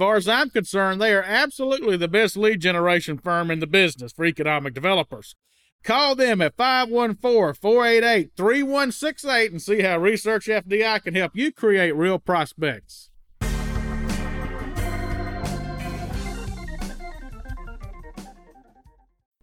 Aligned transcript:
far 0.00 0.16
as 0.16 0.26
I'm 0.26 0.48
concerned, 0.48 0.98
they 0.98 1.12
are 1.12 1.22
absolutely 1.22 1.98
the 1.98 2.08
best 2.08 2.34
lead 2.34 2.62
generation 2.62 3.18
firm 3.18 3.50
in 3.50 3.60
the 3.60 3.66
business 3.66 4.12
for 4.12 4.24
economic 4.24 4.72
developers. 4.72 5.36
Call 5.84 6.14
them 6.14 6.40
at 6.40 6.56
514 6.56 7.60
488 7.60 8.30
3168 8.34 9.52
and 9.52 9.60
see 9.60 9.82
how 9.82 9.98
Research 9.98 10.46
FDI 10.46 11.02
can 11.02 11.14
help 11.14 11.36
you 11.36 11.52
create 11.52 11.94
real 11.94 12.18
prospects. 12.18 13.10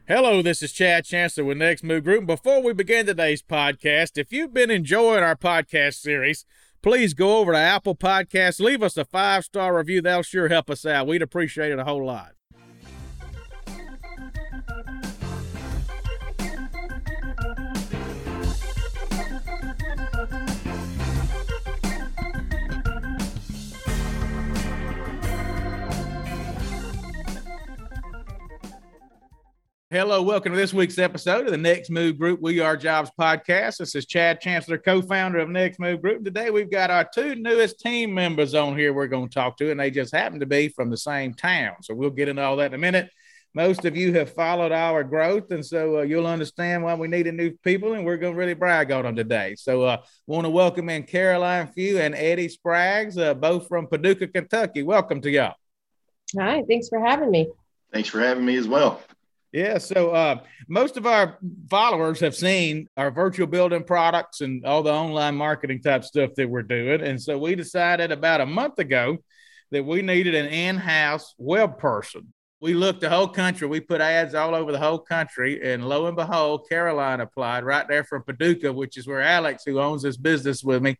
Hello, 0.08 0.42
this 0.42 0.64
is 0.64 0.72
Chad 0.72 1.06
Chancellor 1.06 1.46
with 1.46 1.58
Next 1.60 1.84
Move 1.84 2.04
Group. 2.04 2.26
Before 2.26 2.64
we 2.64 2.74
begin 2.74 3.06
today's 3.06 3.44
podcast, 3.44 4.18
if 4.18 4.32
you've 4.32 4.56
been 4.56 4.72
enjoying 4.72 5.22
our 5.22 5.36
podcast 5.36 5.96
series, 5.96 6.46
please 6.88 7.14
go 7.14 7.40
over 7.40 7.52
to 7.52 7.58
Apple 7.58 7.98
Podcasts, 7.98 8.62
leave 8.62 8.82
us 8.82 8.96
a 8.96 9.04
five 9.04 9.44
star 9.44 9.76
review. 9.76 10.02
That'll 10.02 10.24
sure 10.24 10.48
help 10.48 10.70
us 10.70 10.86
out. 10.86 11.06
We'd 11.06 11.22
appreciate 11.22 11.74
it 11.74 11.80
a 11.80 11.84
whole 11.84 12.06
lot. 12.06 12.37
Hello, 29.90 30.22
welcome 30.22 30.52
to 30.52 30.58
this 30.58 30.74
week's 30.74 30.98
episode 30.98 31.46
of 31.46 31.52
the 31.52 31.58
Next 31.58 31.90
Move 31.90 32.20
Group 32.20 32.42
We 32.42 32.60
Are 32.60 32.76
Jobs 32.76 33.10
podcast. 33.18 33.78
This 33.78 33.96
is 33.96 34.06
Chad 34.06 34.42
Chancellor, 34.42 34.78
co 34.78 35.02
founder 35.02 35.40
of 35.40 35.48
Next 35.48 35.80
Move 35.80 36.02
Group. 36.02 36.26
Today 36.26 36.50
we've 36.50 36.70
got 36.70 36.92
our 36.92 37.08
two 37.16 37.36
newest 37.36 37.80
team 37.80 38.14
members 38.14 38.54
on 38.54 38.78
here 38.78 38.92
we're 38.92 39.08
going 39.08 39.30
to 39.30 39.34
talk 39.34 39.56
to, 39.60 39.72
and 39.72 39.80
they 39.80 39.90
just 39.90 40.14
happen 40.14 40.42
to 40.42 40.46
be 40.46 40.68
from 40.68 40.90
the 40.90 40.98
same 40.98 41.34
town. 41.34 41.76
So 41.84 41.96
we'll 41.96 42.10
get 42.10 42.28
into 42.28 42.42
all 42.42 42.58
that 42.58 42.66
in 42.66 42.74
a 42.74 42.78
minute. 42.78 43.10
Most 43.54 43.86
of 43.86 43.96
you 43.96 44.12
have 44.16 44.34
followed 44.34 44.74
our 44.74 45.06
growth, 45.06 45.52
and 45.52 45.66
so 45.66 46.00
uh, 46.00 46.02
you'll 46.02 46.28
understand 46.28 46.84
why 46.84 46.94
we 46.94 47.08
needed 47.08 47.36
new 47.36 47.52
people, 47.64 47.94
and 47.94 48.06
we're 48.06 48.18
going 48.18 48.34
to 48.34 48.38
really 48.38 48.56
brag 48.56 48.92
on 48.92 49.06
them 49.06 49.16
today. 49.16 49.56
So, 49.58 49.84
uh, 49.84 50.02
want 50.26 50.44
to 50.44 50.50
welcome 50.50 50.90
in 50.90 51.04
Caroline 51.04 51.68
Few 51.68 51.98
and 52.00 52.14
Eddie 52.14 52.50
Spraggs, 52.50 53.18
uh, 53.18 53.34
both 53.36 53.70
from 53.70 53.88
Paducah, 53.88 54.28
Kentucky. 54.28 54.84
Welcome 54.84 55.22
to 55.22 55.30
y'all. 55.30 55.56
Hi, 56.38 56.62
thanks 56.68 56.90
for 56.90 57.00
having 57.00 57.32
me. 57.32 57.48
Thanks 57.94 58.10
for 58.10 58.20
having 58.20 58.44
me 58.44 58.58
as 58.58 58.68
well. 58.68 59.02
Yeah, 59.54 59.78
so 59.78 60.12
uh, 60.12 60.40
most 60.68 60.98
of 60.98 61.06
our 61.06 61.40
followers 61.70 62.20
have 62.20 62.36
seen 62.36 62.90
our 62.98 63.10
virtual 63.10 63.48
building 63.48 63.84
products 63.84 64.42
and 64.42 64.66
all 64.66 64.84
the 64.84 64.92
online 64.92 65.36
marketing 65.36 65.82
type 65.82 66.04
stuff 66.04 66.32
that 66.36 66.50
we're 66.50 66.64
doing. 66.64 67.02
And 67.02 67.22
so 67.22 67.38
we 67.38 67.56
decided 67.56 68.12
about 68.12 68.42
a 68.42 68.46
month 68.46 68.78
ago 68.78 69.18
that 69.72 69.86
we 69.86 70.02
needed 70.02 70.36
an 70.36 70.48
in 70.48 70.76
house 70.76 71.34
web 71.38 71.78
person. 71.78 72.34
We 72.60 72.74
looked 72.74 73.02
the 73.02 73.10
whole 73.10 73.28
country, 73.28 73.68
we 73.68 73.80
put 73.80 74.02
ads 74.02 74.34
all 74.34 74.54
over 74.54 74.72
the 74.72 74.80
whole 74.80 75.00
country, 75.00 75.62
and 75.64 75.88
lo 75.88 76.08
and 76.08 76.16
behold, 76.16 76.66
Caroline 76.68 77.22
applied 77.22 77.64
right 77.64 77.88
there 77.88 78.04
from 78.04 78.24
Paducah, 78.24 78.74
which 78.74 78.98
is 78.98 79.08
where 79.08 79.22
Alex, 79.22 79.64
who 79.66 79.80
owns 79.80 80.02
this 80.02 80.18
business 80.18 80.64
with 80.64 80.82
me, 80.82 80.98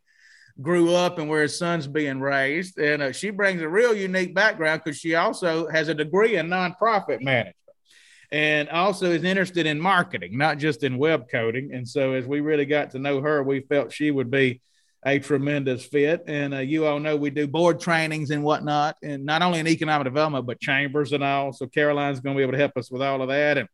grew 0.62 0.94
up 0.94 1.18
and 1.18 1.28
where 1.28 1.42
his 1.42 1.58
son's 1.58 1.88
being 1.88 2.22
raised. 2.22 2.78
And 2.78 3.02
uh, 3.02 3.12
she 3.12 3.32
brings 3.32 3.62
a 3.62 3.68
real 3.68 3.94
unique 3.94 4.36
background 4.36 4.82
because 4.86 5.00
she 5.00 5.16
also 5.16 5.68
has 5.68 5.90
a 5.90 5.96
degree 5.96 6.38
in 6.38 6.48
nonprofit 6.48 7.22
management 7.22 7.56
and 8.32 8.70
also 8.70 9.12
is 9.12 9.24
interested 9.24 9.66
in 9.66 9.80
marketing, 9.80 10.38
not 10.38 10.58
just 10.58 10.84
in 10.84 10.98
web 10.98 11.30
coding. 11.32 11.72
And 11.74 11.88
so, 11.88 12.14
as 12.14 12.26
we 12.26 12.42
really 12.42 12.66
got 12.66 12.92
to 12.92 13.00
know 13.00 13.22
her, 13.22 13.42
we 13.42 13.62
felt 13.62 13.94
she 13.94 14.12
would 14.12 14.30
be 14.30 14.62
a 15.06 15.20
tremendous 15.20 15.86
fit. 15.86 16.24
And 16.28 16.54
uh, 16.54 16.60
you 16.60 16.86
all 16.86 17.00
know 17.00 17.16
we 17.16 17.30
do 17.30 17.48
board 17.48 17.80
trainings 17.80 18.32
and 18.32 18.44
whatnot, 18.44 18.98
and 19.02 19.26
not 19.26 19.42
only 19.42 19.60
in 19.60 19.68
economic 19.68 20.06
development, 20.06 20.46
but 20.46 20.60
chambers 20.60 21.14
and 21.14 21.24
all. 21.24 21.54
So, 21.54 21.68
Caroline's 21.68 22.20
going 22.20 22.36
to 22.36 22.40
be 22.40 22.44
able 22.44 22.54
to 22.54 22.60
help 22.60 22.76
us 22.76 22.92
with 22.92 23.02
all 23.02 23.22
of 23.22 23.30
that. 23.30 23.58
And 23.58 23.70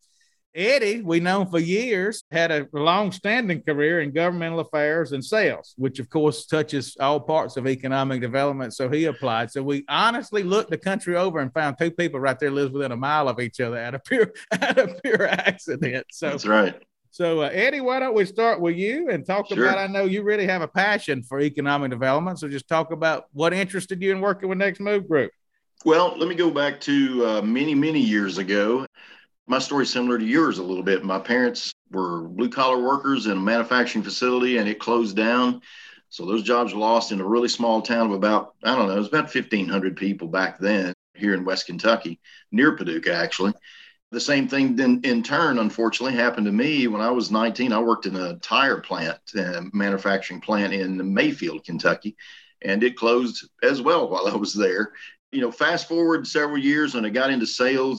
Eddie, 0.55 1.01
we 1.01 1.19
know 1.19 1.45
for 1.45 1.59
years, 1.59 2.23
had 2.31 2.51
a 2.51 2.67
long 2.73 3.11
standing 3.11 3.61
career 3.61 4.01
in 4.01 4.11
governmental 4.11 4.59
affairs 4.59 5.11
and 5.11 5.23
sales, 5.23 5.73
which 5.77 5.99
of 5.99 6.09
course 6.09 6.45
touches 6.45 6.95
all 6.99 7.19
parts 7.19 7.57
of 7.57 7.67
economic 7.67 8.21
development. 8.21 8.73
So 8.73 8.89
he 8.89 9.05
applied. 9.05 9.51
So 9.51 9.63
we 9.63 9.83
honestly 9.89 10.43
looked 10.43 10.69
the 10.69 10.77
country 10.77 11.15
over 11.15 11.39
and 11.39 11.51
found 11.53 11.77
two 11.79 11.91
people 11.91 12.19
right 12.19 12.39
there 12.39 12.51
lives 12.51 12.71
within 12.71 12.91
a 12.91 12.97
mile 12.97 13.27
of 13.27 13.39
each 13.39 13.59
other 13.59 13.77
at 13.77 13.95
a 13.95 13.99
pure 13.99 14.31
at 14.51 14.77
a 14.77 14.95
pure 15.03 15.27
accident. 15.27 16.05
So 16.11 16.29
that's 16.29 16.45
right. 16.45 16.81
So 17.09 17.41
uh, 17.41 17.49
Eddie, 17.51 17.81
why 17.81 17.99
don't 17.99 18.15
we 18.15 18.25
start 18.25 18.59
with 18.59 18.75
you 18.75 19.09
and 19.09 19.25
talk 19.25 19.47
sure. 19.47 19.63
about? 19.63 19.77
I 19.77 19.87
know 19.87 20.05
you 20.05 20.23
really 20.23 20.47
have 20.47 20.61
a 20.61 20.67
passion 20.67 21.21
for 21.21 21.39
economic 21.39 21.91
development, 21.91 22.39
so 22.39 22.47
just 22.47 22.67
talk 22.67 22.91
about 22.91 23.25
what 23.33 23.53
interested 23.53 24.01
you 24.01 24.11
in 24.11 24.19
working 24.21 24.49
with 24.49 24.57
Next 24.57 24.79
Move 24.79 25.07
Group. 25.07 25.31
Well, 25.85 26.15
let 26.17 26.27
me 26.29 26.35
go 26.35 26.49
back 26.49 26.79
to 26.81 27.25
uh, 27.25 27.41
many 27.41 27.75
many 27.75 27.99
years 27.99 28.37
ago. 28.37 28.85
My 29.45 29.59
story's 29.59 29.89
similar 29.89 30.17
to 30.17 30.25
yours 30.25 30.57
a 30.57 30.63
little 30.63 30.83
bit. 30.83 31.03
My 31.03 31.19
parents 31.19 31.73
were 31.91 32.27
blue 32.27 32.49
collar 32.49 32.81
workers 32.81 33.25
in 33.25 33.33
a 33.33 33.41
manufacturing 33.41 34.03
facility 34.03 34.57
and 34.57 34.69
it 34.69 34.79
closed 34.79 35.15
down. 35.15 35.61
So 36.09 36.25
those 36.25 36.43
jobs 36.43 36.73
were 36.73 36.79
lost 36.79 37.11
in 37.11 37.19
a 37.19 37.27
really 37.27 37.49
small 37.49 37.81
town 37.81 38.07
of 38.07 38.13
about, 38.13 38.53
I 38.63 38.75
don't 38.75 38.87
know, 38.87 38.95
it 38.95 38.99
was 38.99 39.07
about 39.07 39.33
1,500 39.33 39.97
people 39.97 40.27
back 40.27 40.59
then 40.59 40.93
here 41.15 41.33
in 41.33 41.43
West 41.43 41.65
Kentucky, 41.65 42.19
near 42.51 42.75
Paducah, 42.75 43.13
actually. 43.13 43.53
The 44.11 44.19
same 44.19 44.47
thing 44.47 44.75
then 44.75 45.01
in 45.03 45.23
turn, 45.23 45.57
unfortunately, 45.57 46.15
happened 46.15 46.45
to 46.45 46.51
me 46.51 46.87
when 46.87 47.01
I 47.01 47.09
was 47.09 47.31
19. 47.31 47.73
I 47.73 47.79
worked 47.79 48.05
in 48.05 48.15
a 48.15 48.35
tire 48.37 48.79
plant, 48.79 49.17
uh, 49.35 49.63
manufacturing 49.73 50.39
plant 50.39 50.71
in 50.71 51.13
Mayfield, 51.13 51.65
Kentucky, 51.65 52.15
and 52.61 52.83
it 52.83 52.95
closed 52.95 53.49
as 53.63 53.81
well 53.81 54.07
while 54.07 54.27
I 54.27 54.35
was 54.35 54.53
there. 54.53 54.93
You 55.31 55.41
know, 55.41 55.51
fast 55.51 55.87
forward 55.87 56.27
several 56.27 56.59
years 56.59 56.93
and 56.93 57.07
I 57.07 57.09
got 57.09 57.31
into 57.31 57.47
sales, 57.47 57.97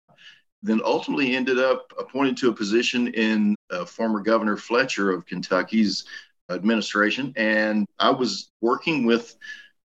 then 0.64 0.80
ultimately 0.82 1.36
ended 1.36 1.58
up 1.58 1.92
appointed 1.98 2.38
to 2.38 2.48
a 2.48 2.54
position 2.54 3.08
in 3.08 3.54
uh, 3.70 3.84
former 3.84 4.20
Governor 4.20 4.56
Fletcher 4.56 5.10
of 5.10 5.26
Kentucky's 5.26 6.04
administration. 6.50 7.34
And 7.36 7.86
I 7.98 8.10
was 8.10 8.50
working 8.62 9.04
with 9.04 9.36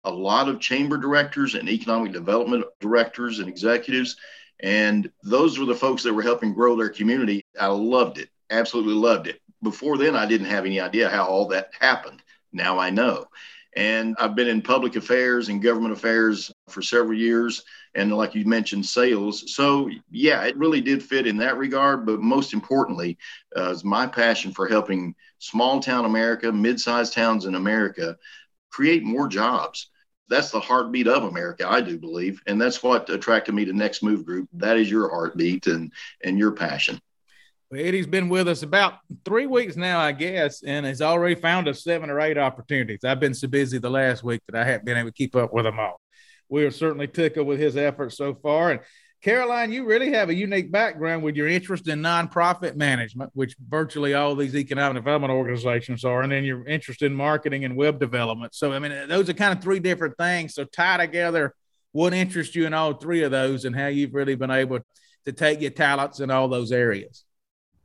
a 0.05 0.11
lot 0.11 0.49
of 0.49 0.61
chamber 0.61 0.99
directors 0.99 1.55
and 1.55 1.69
economic 1.69 2.12
development 2.12 2.67
directors 2.79 3.39
and 3.39 3.49
executives. 3.49 4.17
And 4.61 5.11
those 5.23 5.59
were 5.59 5.65
the 5.65 5.75
folks 5.75 6.03
that 6.03 6.12
were 6.12 6.23
helping 6.23 6.53
grow 6.53 6.77
their 6.77 6.91
community. 6.91 7.43
I 7.59 7.69
loved 7.69 8.19
it, 8.19 8.29
absolutely 8.50 8.95
loved 8.95 9.29
it. 9.29 9.41
Before 9.62 9.97
then, 9.97 10.15
I 10.15 10.27
didn't 10.27 10.49
have 10.49 10.67
any 10.67 10.79
idea 10.79 11.09
how 11.09 11.25
all 11.25 11.49
that 11.49 11.71
happened. 11.81 12.23
Now 12.53 12.79
I 12.79 12.91
know. 12.91 13.27
And 13.76 14.17
I've 14.19 14.34
been 14.34 14.49
in 14.49 14.62
public 14.62 14.96
affairs 14.96 15.49
and 15.49 15.62
government 15.62 15.93
affairs 15.93 16.50
for 16.69 16.81
several 16.81 17.17
years 17.17 17.62
and 17.96 18.14
like 18.14 18.34
you 18.34 18.44
mentioned, 18.44 18.84
sales. 18.87 19.55
So 19.55 19.90
yeah, 20.11 20.44
it 20.44 20.56
really 20.56 20.81
did 20.81 21.02
fit 21.02 21.26
in 21.26 21.38
that 21.38 21.56
regard. 21.56 22.06
But 22.06 22.20
most 22.20 22.52
importantly, 22.52 23.19
uh, 23.56 23.70
is 23.70 23.84
my 23.84 24.06
passion 24.06 24.52
for 24.52 24.69
helping 24.69 25.14
small 25.38 25.81
town 25.81 26.05
America, 26.05 26.52
mid-sized 26.52 27.14
towns 27.14 27.46
in 27.46 27.55
America, 27.55 28.17
create 28.70 29.02
more 29.02 29.28
jobs. 29.28 29.90
That's 30.28 30.50
the 30.50 30.61
heartbeat 30.61 31.08
of 31.08 31.25
America, 31.25 31.67
I 31.69 31.81
do 31.81 31.99
believe, 31.99 32.43
and 32.46 32.61
that's 32.61 32.82
what 32.82 33.08
attracted 33.11 33.55
me 33.55 33.64
to 33.64 33.73
Next 33.73 34.02
Move 34.02 34.26
Group. 34.26 34.49
That 34.55 34.76
is 34.76 34.90
your 34.90 35.08
heartbeat 35.08 35.67
and 35.67 35.93
and 36.23 36.38
your 36.38 36.52
passion. 36.52 37.00
Eddie's 37.76 38.06
been 38.06 38.28
with 38.28 38.49
us 38.49 38.62
about 38.62 38.94
three 39.25 39.46
weeks 39.46 39.76
now, 39.76 40.00
I 40.00 40.12
guess, 40.12 40.62
and 40.62 40.87
has 40.87 41.02
already 41.02 41.34
found 41.34 41.69
us 41.69 41.84
seven 41.84 42.11
or 42.11 42.20
eight 42.20 42.38
opportunities. 42.38 43.05
I've 43.05 43.20
been 43.20 43.34
so 43.34 43.49
busy 43.49 43.78
the 43.78 43.90
last 43.90 44.25
week 44.25 44.43
that 44.49 44.61
I 44.61 44.64
haven't 44.64 44.84
been 44.84 44.96
able 44.96 45.11
to 45.11 45.14
keep 45.14 45.37
up 45.37 45.52
with 45.52 45.64
them 45.64 45.78
all 45.78 46.00
we 46.49 46.64
are 46.64 46.70
certainly 46.70 47.08
tickled 47.08 47.46
with 47.46 47.58
his 47.58 47.76
efforts 47.76 48.17
so 48.17 48.34
far. 48.34 48.70
And 48.70 48.81
Caroline, 49.23 49.73
you 49.73 49.84
really 49.84 50.12
have 50.12 50.28
a 50.28 50.34
unique 50.34 50.70
background 50.70 51.23
with 51.23 51.37
your 51.37 51.49
interest 51.49 51.88
in 51.88 52.00
nonprofit 52.00 52.76
management, 52.76 53.31
which 53.34 53.56
virtually 53.69 54.14
all 54.14 54.37
these 54.37 54.55
economic 54.55 55.02
development 55.02 55.32
organizations 55.32 56.05
are, 56.05 56.23
and 56.23 56.31
then 56.31 56.44
your 56.44 56.67
interest 56.67 57.02
in 57.02 57.14
marketing 57.14 57.64
and 57.64 57.76
web 57.76 57.99
development. 57.99 58.55
So, 58.55 58.73
I 58.73 58.78
mean, 58.78 59.08
those 59.08 59.28
are 59.28 59.34
kind 59.34 59.56
of 59.56 59.62
three 59.62 59.81
different 59.81 60.17
things. 60.17 60.55
So, 60.55 60.64
tie 60.64 60.99
together 60.99 61.55
what 61.93 62.12
interests 62.12 62.55
you 62.55 62.67
in 62.67 62.75
all 62.75 62.94
three 62.94 63.23
of 63.23 63.31
those 63.31 63.64
and 63.64 63.75
how 63.75 63.87
you've 63.87 64.14
really 64.14 64.37
been 64.37 64.50
able 64.50 64.81
to 65.25 65.32
take 65.32 65.61
your 65.61 65.70
talents 65.70 66.20
in 66.20 66.31
all 66.31 66.46
those 66.46 66.70
areas. 66.70 67.25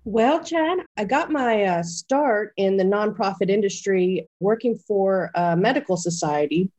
Well, 0.03 0.43
Chad, 0.43 0.79
I 0.97 1.03
got 1.03 1.31
my 1.31 1.63
uh, 1.63 1.83
start 1.83 2.53
in 2.57 2.77
the 2.77 2.83
nonprofit 2.83 3.49
industry 3.49 4.27
working 4.39 4.75
for 4.75 5.29
a 5.35 5.55
medical 5.55 5.95
society 5.95 6.71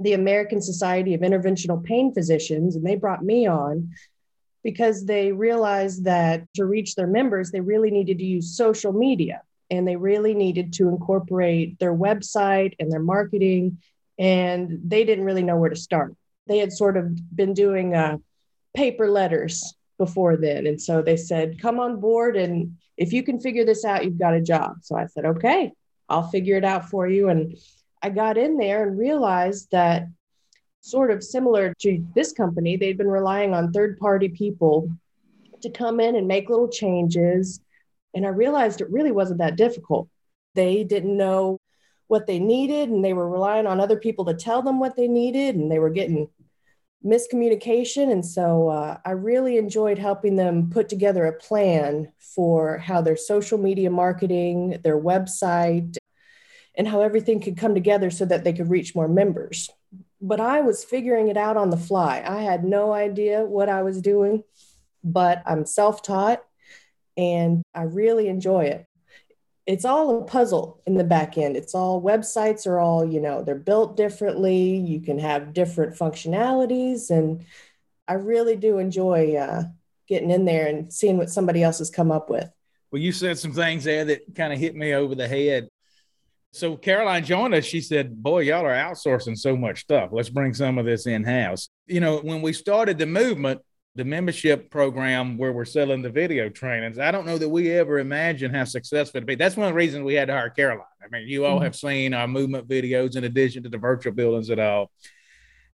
the 0.00 0.12
American 0.12 0.60
Society 0.60 1.14
of 1.14 1.20
Interventional 1.20 1.82
Pain 1.82 2.12
Physicians, 2.12 2.76
and 2.76 2.84
they 2.84 2.96
brought 2.96 3.24
me 3.24 3.46
on 3.46 3.94
because 4.62 5.06
they 5.06 5.32
realized 5.32 6.04
that 6.04 6.44
to 6.54 6.64
reach 6.64 6.94
their 6.94 7.06
members, 7.06 7.50
they 7.50 7.60
really 7.60 7.90
needed 7.90 8.18
to 8.18 8.24
use 8.24 8.56
social 8.56 8.92
media 8.92 9.42
and 9.70 9.86
they 9.86 9.96
really 9.96 10.34
needed 10.34 10.72
to 10.74 10.88
incorporate 10.88 11.78
their 11.78 11.94
website 11.94 12.74
and 12.78 12.90
their 12.90 13.00
marketing. 13.00 13.78
And 14.18 14.80
they 14.84 15.04
didn't 15.04 15.24
really 15.24 15.42
know 15.42 15.56
where 15.56 15.70
to 15.70 15.76
start. 15.76 16.14
They 16.46 16.58
had 16.58 16.72
sort 16.72 16.96
of 16.96 17.34
been 17.34 17.54
doing 17.54 17.94
uh, 17.94 18.18
paper 18.74 19.08
letters 19.10 19.74
before 19.98 20.36
then. 20.36 20.66
And 20.66 20.80
so 20.80 21.02
they 21.02 21.16
said, 21.16 21.60
come 21.60 21.80
on 21.80 22.00
board. 22.00 22.36
And 22.36 22.76
if 22.96 23.12
you 23.12 23.22
can 23.22 23.40
figure 23.40 23.64
this 23.64 23.84
out, 23.84 24.04
you've 24.04 24.18
got 24.18 24.34
a 24.34 24.40
job. 24.40 24.76
So 24.82 24.96
I 24.96 25.06
said, 25.06 25.24
okay, 25.24 25.72
I'll 26.08 26.28
figure 26.28 26.56
it 26.56 26.64
out 26.64 26.88
for 26.90 27.08
you. 27.08 27.28
And 27.28 27.56
I 28.02 28.10
got 28.10 28.38
in 28.38 28.56
there 28.56 28.86
and 28.86 28.98
realized 28.98 29.70
that, 29.70 30.06
sort 30.82 31.10
of 31.10 31.24
similar 31.24 31.74
to 31.80 32.06
this 32.14 32.32
company, 32.32 32.76
they'd 32.76 32.96
been 32.96 33.08
relying 33.08 33.52
on 33.52 33.72
third 33.72 33.98
party 33.98 34.28
people 34.28 34.88
to 35.60 35.68
come 35.68 35.98
in 35.98 36.14
and 36.14 36.28
make 36.28 36.48
little 36.48 36.68
changes. 36.68 37.58
And 38.14 38.24
I 38.24 38.28
realized 38.28 38.80
it 38.80 38.88
really 38.88 39.10
wasn't 39.10 39.40
that 39.40 39.56
difficult. 39.56 40.08
They 40.54 40.84
didn't 40.84 41.16
know 41.16 41.58
what 42.06 42.28
they 42.28 42.38
needed, 42.38 42.88
and 42.88 43.04
they 43.04 43.14
were 43.14 43.28
relying 43.28 43.66
on 43.66 43.80
other 43.80 43.98
people 43.98 44.26
to 44.26 44.34
tell 44.34 44.62
them 44.62 44.78
what 44.78 44.94
they 44.94 45.08
needed, 45.08 45.56
and 45.56 45.72
they 45.72 45.80
were 45.80 45.90
getting 45.90 46.28
miscommunication. 47.06 48.10
And 48.10 48.26
so 48.26 48.68
uh, 48.68 48.98
I 49.04 49.12
really 49.12 49.56
enjoyed 49.56 49.98
helping 49.98 50.36
them 50.36 50.70
put 50.70 50.88
together 50.88 51.24
a 51.24 51.32
plan 51.32 52.12
for 52.18 52.78
how 52.78 53.00
their 53.00 53.16
social 53.16 53.58
media 53.58 53.90
marketing, 53.90 54.80
their 54.82 55.00
website, 55.00 55.96
and 56.76 56.86
how 56.88 57.00
everything 57.00 57.40
could 57.40 57.56
come 57.56 57.74
together 57.74 58.10
so 58.10 58.24
that 58.24 58.44
they 58.44 58.52
could 58.52 58.68
reach 58.68 58.94
more 58.94 59.08
members. 59.08 59.70
But 60.20 60.40
I 60.40 60.60
was 60.60 60.84
figuring 60.84 61.28
it 61.28 61.36
out 61.36 61.56
on 61.56 61.70
the 61.70 61.76
fly. 61.76 62.22
I 62.26 62.42
had 62.42 62.64
no 62.64 62.92
idea 62.92 63.44
what 63.44 63.68
I 63.68 63.82
was 63.82 64.02
doing, 64.02 64.42
but 65.04 65.42
I'm 65.46 65.64
self 65.64 66.02
taught 66.02 66.42
and 67.16 67.62
I 67.74 67.82
really 67.82 68.28
enjoy 68.28 68.64
it. 68.64 68.86
It's 69.66 69.84
all 69.84 70.22
a 70.22 70.24
puzzle 70.24 70.80
in 70.86 70.94
the 70.94 71.04
back 71.04 71.36
end. 71.36 71.56
It's 71.56 71.74
all 71.74 72.00
websites 72.00 72.66
are 72.66 72.78
all, 72.78 73.04
you 73.04 73.20
know, 73.20 73.42
they're 73.42 73.56
built 73.56 73.96
differently. 73.96 74.76
You 74.76 75.00
can 75.00 75.18
have 75.18 75.52
different 75.52 75.96
functionalities. 75.96 77.10
And 77.10 77.44
I 78.06 78.14
really 78.14 78.56
do 78.56 78.78
enjoy 78.78 79.34
uh, 79.34 79.64
getting 80.06 80.30
in 80.30 80.44
there 80.44 80.68
and 80.68 80.92
seeing 80.92 81.16
what 81.18 81.30
somebody 81.30 81.62
else 81.64 81.78
has 81.78 81.90
come 81.90 82.12
up 82.12 82.30
with. 82.30 82.48
Well, 82.92 83.02
you 83.02 83.10
said 83.10 83.38
some 83.38 83.52
things 83.52 83.84
there 83.84 84.04
that 84.04 84.34
kind 84.36 84.52
of 84.52 84.58
hit 84.58 84.76
me 84.76 84.94
over 84.94 85.14
the 85.14 85.26
head. 85.26 85.68
So 86.52 86.76
Caroline 86.76 87.24
joined 87.24 87.54
us. 87.54 87.64
She 87.64 87.80
said, 87.80 88.22
Boy, 88.22 88.40
y'all 88.40 88.64
are 88.64 88.72
outsourcing 88.72 89.36
so 89.36 89.56
much 89.56 89.80
stuff. 89.80 90.10
Let's 90.12 90.30
bring 90.30 90.54
some 90.54 90.78
of 90.78 90.86
this 90.86 91.06
in 91.06 91.24
house. 91.24 91.68
You 91.86 92.00
know, 92.00 92.18
when 92.18 92.40
we 92.40 92.52
started 92.52 92.98
the 92.98 93.06
movement, 93.06 93.60
the 93.96 94.04
membership 94.04 94.70
program 94.70 95.38
where 95.38 95.52
we're 95.52 95.64
selling 95.64 96.02
the 96.02 96.10
video 96.10 96.48
trainings, 96.48 96.98
I 96.98 97.10
don't 97.10 97.26
know 97.26 97.38
that 97.38 97.48
we 97.48 97.72
ever 97.72 97.98
imagined 97.98 98.54
how 98.54 98.64
successful 98.64 99.18
it'd 99.18 99.26
be. 99.26 99.34
That's 99.34 99.56
one 99.56 99.66
of 99.66 99.72
the 99.72 99.78
reasons 99.78 100.04
we 100.04 100.14
had 100.14 100.28
to 100.28 100.34
hire 100.34 100.50
Caroline. 100.50 100.84
I 101.02 101.08
mean, 101.10 101.26
you 101.26 101.46
all 101.46 101.56
mm-hmm. 101.56 101.64
have 101.64 101.76
seen 101.76 102.12
our 102.12 102.28
movement 102.28 102.68
videos 102.68 103.16
in 103.16 103.24
addition 103.24 103.62
to 103.62 103.68
the 103.68 103.78
virtual 103.78 104.12
buildings 104.12 104.50
at 104.50 104.58
all. 104.58 104.90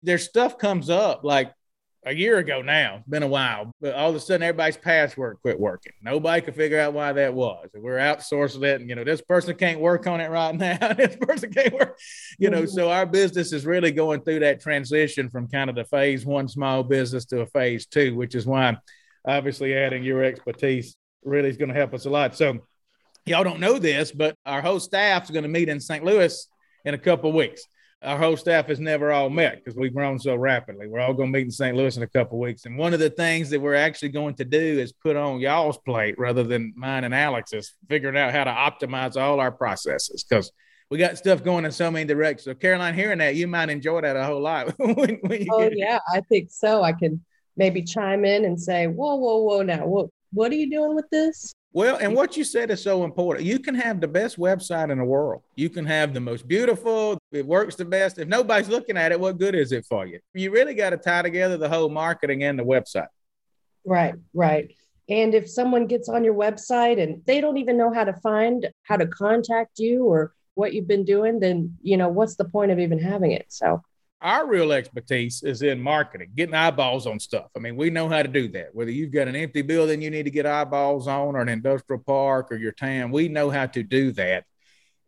There's 0.02 0.24
stuff 0.24 0.58
comes 0.58 0.90
up 0.90 1.22
like 1.22 1.52
a 2.08 2.14
year 2.14 2.38
ago 2.38 2.62
now, 2.62 2.96
It's 2.96 3.08
been 3.08 3.22
a 3.22 3.28
while, 3.28 3.70
but 3.82 3.94
all 3.94 4.08
of 4.08 4.16
a 4.16 4.20
sudden 4.20 4.43
everybody's 4.43 4.78
password 4.78 5.37
quit 5.43 5.60
working. 5.60 5.93
Nobody 6.02 6.40
could 6.40 6.55
figure 6.55 6.81
out 6.81 6.94
why 6.94 7.12
that 7.12 7.34
was. 7.34 7.69
We're 7.75 7.99
outsourcing 7.99 8.62
it, 8.64 8.81
and 8.81 8.88
you 8.88 8.96
know, 8.96 9.05
this 9.05 9.20
person 9.20 9.55
can't 9.55 9.78
work 9.78 10.06
on 10.06 10.20
it 10.20 10.31
right 10.31 10.55
now. 10.56 10.94
this 10.94 11.16
person 11.16 11.52
can't 11.52 11.75
work, 11.75 11.99
you 12.38 12.49
know. 12.49 12.64
So 12.64 12.90
our 12.90 13.05
business 13.05 13.52
is 13.52 13.66
really 13.66 13.93
going 13.93 14.22
through 14.22 14.40
that 14.40 14.60
transition 14.60 15.28
from 15.28 15.49
kind 15.49 15.69
of 15.69 15.76
the 15.76 15.84
phase 15.84 16.25
one 16.25 16.49
small 16.49 16.82
business 16.82 17.26
to 17.26 17.40
a 17.43 17.46
phase 17.46 17.84
two, 17.84 18.16
which 18.16 18.34
is 18.34 18.46
why 18.46 18.78
obviously 19.26 19.75
adding 19.75 20.02
your 20.02 20.25
expertise 20.25 20.96
really 21.25 21.50
is 21.50 21.58
going 21.58 21.69
to 21.69 21.75
help 21.75 21.93
us 21.93 22.06
a 22.06 22.11
lot. 22.11 22.34
So 22.34 22.58
y'all 23.26 23.44
don't 23.44 23.61
know 23.61 23.78
this, 23.78 24.12
but 24.12 24.34
our 24.46 24.62
whole 24.62 24.81
staff 24.81 25.25
is 25.25 25.31
going 25.31 25.43
to 25.43 25.49
meet 25.49 25.69
in 25.69 25.78
St. 25.78 26.02
Louis 26.02 26.49
in 26.87 26.94
a 26.94 26.99
couple 26.99 27.32
weeks 27.32 27.62
our 28.02 28.16
whole 28.16 28.36
staff 28.36 28.66
has 28.66 28.78
never 28.78 29.10
all 29.10 29.28
met 29.28 29.56
because 29.56 29.76
we've 29.76 29.94
grown 29.94 30.18
so 30.20 30.36
rapidly. 30.36 30.86
We're 30.86 31.00
all 31.00 31.14
going 31.14 31.32
to 31.32 31.38
meet 31.38 31.46
in 31.46 31.50
St. 31.50 31.76
Louis 31.76 31.96
in 31.96 32.04
a 32.04 32.08
couple 32.08 32.38
weeks. 32.38 32.64
And 32.64 32.78
one 32.78 32.94
of 32.94 33.00
the 33.00 33.10
things 33.10 33.50
that 33.50 33.60
we're 33.60 33.74
actually 33.74 34.10
going 34.10 34.34
to 34.36 34.44
do 34.44 34.78
is 34.78 34.92
put 34.92 35.16
on 35.16 35.40
y'all's 35.40 35.78
plate 35.78 36.14
rather 36.16 36.44
than 36.44 36.72
mine 36.76 37.04
and 37.04 37.14
Alex's, 37.14 37.74
figuring 37.88 38.16
out 38.16 38.32
how 38.32 38.44
to 38.44 38.50
optimize 38.50 39.20
all 39.20 39.40
our 39.40 39.50
processes 39.50 40.24
because 40.24 40.52
we 40.90 40.98
got 40.98 41.18
stuff 41.18 41.42
going 41.42 41.64
in 41.64 41.72
so 41.72 41.90
many 41.90 42.04
directions. 42.04 42.44
So, 42.44 42.54
Caroline, 42.54 42.94
hearing 42.94 43.18
that, 43.18 43.34
you 43.34 43.48
might 43.48 43.68
enjoy 43.68 44.00
that 44.02 44.16
a 44.16 44.24
whole 44.24 44.40
lot. 44.40 44.72
when, 44.78 45.18
when 45.22 45.46
oh, 45.50 45.68
yeah, 45.72 45.98
I 46.12 46.20
think 46.20 46.50
so. 46.50 46.82
I 46.82 46.92
can 46.92 47.22
maybe 47.56 47.82
chime 47.82 48.24
in 48.24 48.44
and 48.44 48.60
say, 48.60 48.86
whoa, 48.86 49.16
whoa, 49.16 49.42
whoa, 49.42 49.62
now, 49.62 49.86
what, 49.86 50.06
what 50.32 50.52
are 50.52 50.56
you 50.56 50.70
doing 50.70 50.94
with 50.94 51.08
this? 51.10 51.54
Well, 51.72 51.96
and 51.96 52.14
what 52.14 52.36
you 52.36 52.44
said 52.44 52.70
is 52.70 52.82
so 52.82 53.04
important. 53.04 53.46
You 53.46 53.58
can 53.58 53.75
have 53.75 54.00
the 54.00 54.08
best 54.08 54.38
website 54.38 54.90
in 54.90 54.98
the 54.98 55.04
world. 55.04 55.42
You 55.54 55.69
can 55.69 55.84
have 55.84 56.14
the 56.14 56.20
most 56.20 56.48
beautiful, 56.48 57.19
it 57.30 57.46
works 57.46 57.76
the 57.76 57.84
best. 57.84 58.19
If 58.19 58.26
nobody's 58.26 58.69
looking 58.69 58.96
at 58.96 59.12
it, 59.12 59.20
what 59.20 59.38
good 59.38 59.54
is 59.54 59.72
it 59.72 59.84
for 59.84 60.06
you? 60.06 60.19
You 60.32 60.50
really 60.50 60.75
got 60.75 60.90
to 60.90 60.96
tie 60.96 61.22
together 61.22 61.56
the 61.56 61.69
whole 61.69 61.90
marketing 61.90 62.42
and 62.42 62.58
the 62.58 62.64
website. 62.64 63.08
Right, 63.84 64.14
right. 64.32 64.75
And 65.10 65.34
if 65.34 65.48
someone 65.48 65.86
gets 65.86 66.08
on 66.08 66.25
your 66.25 66.34
website 66.34 67.02
and 67.02 67.22
they 67.26 67.40
don't 67.40 67.56
even 67.56 67.78
know 67.78 67.92
how 67.92 68.04
to 68.04 68.12
find 68.14 68.69
how 68.82 68.96
to 68.96 69.06
contact 69.06 69.78
you 69.78 70.04
or 70.04 70.32
what 70.54 70.75
you've 70.75 70.88
been 70.88 71.04
doing, 71.04 71.38
then, 71.38 71.76
you 71.82 71.97
know, 71.97 72.08
what's 72.08 72.37
the 72.37 72.44
point 72.44 72.70
of 72.73 72.78
even 72.78 72.99
having 72.99 73.32
it? 73.32 73.47
So 73.49 73.82
our 74.20 74.46
real 74.46 74.72
expertise 74.72 75.42
is 75.42 75.62
in 75.62 75.80
marketing, 75.80 76.32
getting 76.34 76.54
eyeballs 76.54 77.06
on 77.06 77.20
stuff. 77.20 77.46
I 77.56 77.60
mean, 77.60 77.76
we 77.76 77.90
know 77.90 78.08
how 78.08 78.22
to 78.22 78.28
do 78.28 78.48
that. 78.48 78.75
Whether 78.75 78.90
you've 78.90 79.12
got 79.12 79.28
an 79.28 79.37
empty 79.37 79.62
building 79.62 80.02
you 80.02 80.10
need 80.10 80.25
to 80.25 80.30
get 80.30 80.46
eyeballs 80.46 81.06
on, 81.06 81.37
or 81.37 81.40
an 81.40 81.48
industrial 81.48 82.02
park, 82.02 82.50
or 82.50 82.56
your 82.56 82.72
town, 82.72 83.10
we 83.12 83.28
know 83.28 83.50
how 83.50 83.66
to 83.66 83.82
do 83.82 84.12
that. 84.12 84.44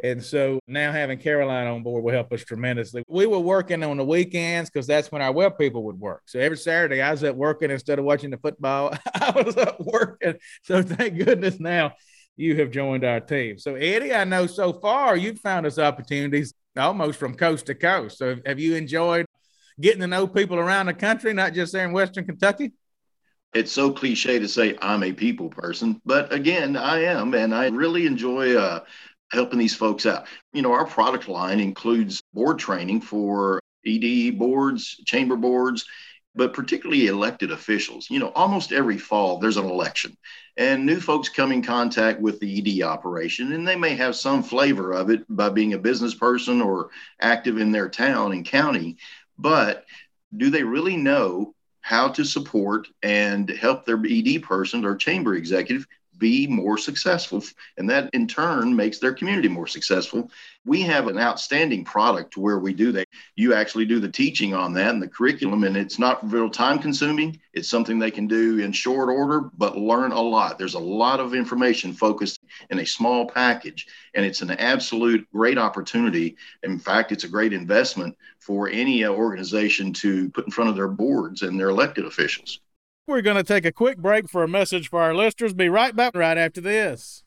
And 0.03 0.23
so 0.25 0.61
now 0.67 0.93
having 0.93 1.19
Caroline 1.19 1.67
on 1.67 1.83
board 1.83 2.03
will 2.03 2.13
help 2.13 2.33
us 2.33 2.43
tremendously. 2.43 3.03
We 3.07 3.27
were 3.27 3.39
working 3.39 3.83
on 3.83 3.99
the 3.99 4.05
weekends 4.05 4.71
because 4.71 4.87
that's 4.87 5.13
when 5.13 5.21
our 5.21 5.33
web 5.33 5.59
people 5.59 5.83
would 5.85 6.01
work. 6.01 6.23
So 6.27 6.39
every 6.39 6.57
Saturday 6.57 7.03
I 7.03 7.11
was 7.11 7.23
at 7.23 7.37
working 7.37 7.71
instead 7.71 7.99
of 7.99 8.05
watching 8.05 8.31
the 8.31 8.39
football. 8.39 8.95
I 9.15 9.33
was 9.33 9.57
up 9.57 9.79
working. 9.81 10.37
So 10.63 10.83
thank 10.83 11.19
goodness 11.19 11.61
now 11.61 11.93
you 12.37 12.57
have 12.57 12.71
joined 12.71 13.05
our 13.05 13.21
team. 13.21 13.59
So 13.59 13.75
Eddie, 13.75 14.15
I 14.15 14.25
know 14.25 14.47
so 14.47 14.73
far 14.73 15.17
you've 15.17 15.41
found 15.41 15.67
us 15.67 15.79
opportunities 15.79 16.55
almost 16.77 17.19
from 17.19 17.35
coast 17.35 17.67
to 17.67 17.75
coast. 17.75 18.19
So 18.19 18.37
have 18.47 18.59
you 18.61 18.75
enjoyed 18.75 19.27
getting 19.81 20.01
to 20.01 20.07
know 20.07 20.27
people 20.27 20.59
around 20.59 20.87
the 20.87 20.95
country, 20.95 21.33
not 21.33 21.55
just 21.55 21.73
there 21.73 21.85
in 21.85 21.93
Western 21.93 22.25
Kentucky? 22.25 22.73
It's 23.53 23.73
so 23.73 23.93
cliche 23.93 24.39
to 24.39 24.47
say 24.47 24.79
I'm 24.81 25.03
a 25.03 25.13
people 25.13 25.49
person, 25.49 26.01
but 26.05 26.33
again, 26.33 26.77
I 26.77 27.03
am, 27.05 27.35
and 27.35 27.53
I 27.53 27.67
really 27.69 28.07
enjoy 28.07 28.57
uh, 28.57 28.85
helping 29.33 29.59
these 29.59 29.75
folks 29.75 30.07
out. 30.07 30.29
You 30.53 30.63
know, 30.63 30.73
our 30.73 30.87
product 30.87 31.27
line 31.27 31.59
includes 31.59 32.23
board 32.33 32.61
training 32.61 33.01
for 33.01 33.61
ED 33.85 34.39
boards, 34.39 34.97
chamber 35.05 35.37
boards, 35.37 35.85
but 36.35 36.55
particularly 36.55 37.07
elected 37.07 37.51
officials. 37.51 38.09
You 38.11 38.19
know, 38.19 38.33
almost 38.35 38.73
every 38.73 38.99
fall 38.99 39.39
there's 39.39 39.57
an 39.57 39.65
election, 39.65 40.17
and 40.57 40.87
new 40.87 41.01
folks 41.01 41.29
come 41.29 41.53
in 41.53 41.63
contact 41.63 42.21
with 42.21 42.39
the 42.41 42.81
ED 42.81 42.85
operation, 42.85 43.53
and 43.53 43.67
they 43.67 43.77
may 43.77 43.95
have 43.97 44.17
some 44.17 44.43
flavor 44.43 44.93
of 44.93 45.11
it 45.11 45.25
by 45.29 45.49
being 45.49 45.75
a 45.75 45.79
business 45.79 46.15
person 46.15 46.61
or 46.61 46.91
active 47.21 47.59
in 47.59 47.73
their 47.73 47.89
town 47.89 48.33
and 48.33 48.45
county. 48.45 48.97
But 49.39 49.85
do 50.37 50.51
they 50.51 50.63
really 50.63 50.97
know 50.97 51.55
how 51.81 52.09
to 52.09 52.25
support 52.25 52.89
and 53.03 53.49
help 53.49 53.85
their 53.85 54.01
ED 54.07 54.43
person 54.43 54.85
or 54.85 54.95
chamber 54.97 55.35
executive 55.35 55.87
be 56.21 56.47
more 56.47 56.79
successful. 56.79 57.43
And 57.77 57.91
that 57.91 58.11
in 58.13 58.29
turn 58.29 58.77
makes 58.77 59.01
their 59.01 59.13
community 59.13 59.49
more 59.49 59.67
successful. 59.67 60.31
We 60.65 60.83
have 60.83 61.09
an 61.09 61.19
outstanding 61.19 61.85
product 61.85 62.37
where 62.37 62.61
we 62.61 62.73
do 62.75 62.93
that. 62.93 63.09
You 63.35 63.55
actually 63.55 63.87
do 63.87 63.99
the 63.99 64.11
teaching 64.11 64.55
on 64.55 64.73
that 64.75 64.91
and 64.91 65.03
the 65.03 65.09
curriculum, 65.09 65.65
and 65.65 65.77
it's 65.77 65.99
not 65.99 66.31
real 66.31 66.51
time 66.51 66.79
consuming. 66.79 67.41
It's 67.55 67.69
something 67.69 67.99
they 67.99 68.11
can 68.11 68.29
do 68.29 68.59
in 68.59 68.71
short 68.71 69.09
order, 69.09 69.51
but 69.57 69.79
learn 69.79 70.13
a 70.13 70.21
lot. 70.21 70.59
There's 70.59 70.75
a 70.75 70.79
lot 70.79 71.19
of 71.19 71.35
information 71.35 71.93
focused 71.93 72.41
in 72.69 72.79
a 72.79 72.87
small 72.87 73.27
package, 73.27 73.87
and 74.15 74.25
it's 74.25 74.43
an 74.43 74.51
absolute 74.51 75.27
great 75.33 75.59
opportunity. 75.59 76.37
In 76.63 76.79
fact, 76.79 77.11
it's 77.11 77.25
a 77.25 77.29
great 77.29 77.55
investment 77.55 78.17
for 78.39 78.69
any 78.69 79.05
organization 79.07 79.93
to 79.95 80.29
put 80.31 80.45
in 80.45 80.53
front 80.53 80.71
of 80.71 80.77
their 80.77 80.89
boards 80.89 81.43
and 81.43 81.59
their 81.59 81.71
elected 81.71 82.05
officials. 82.05 82.61
We're 83.11 83.23
going 83.23 83.37
to 83.37 83.43
take 83.43 83.65
a 83.65 83.73
quick 83.73 83.99
break 83.99 84.29
for 84.29 84.45
a 84.45 84.49
message 84.49 84.89
for 84.89 85.03
our 85.03 85.13
listeners. 85.13 85.53
Be 85.53 85.69
right 85.69 85.97
back 85.97 86.15
right 86.15 86.39
after 86.39 86.61
this. 86.61 87.25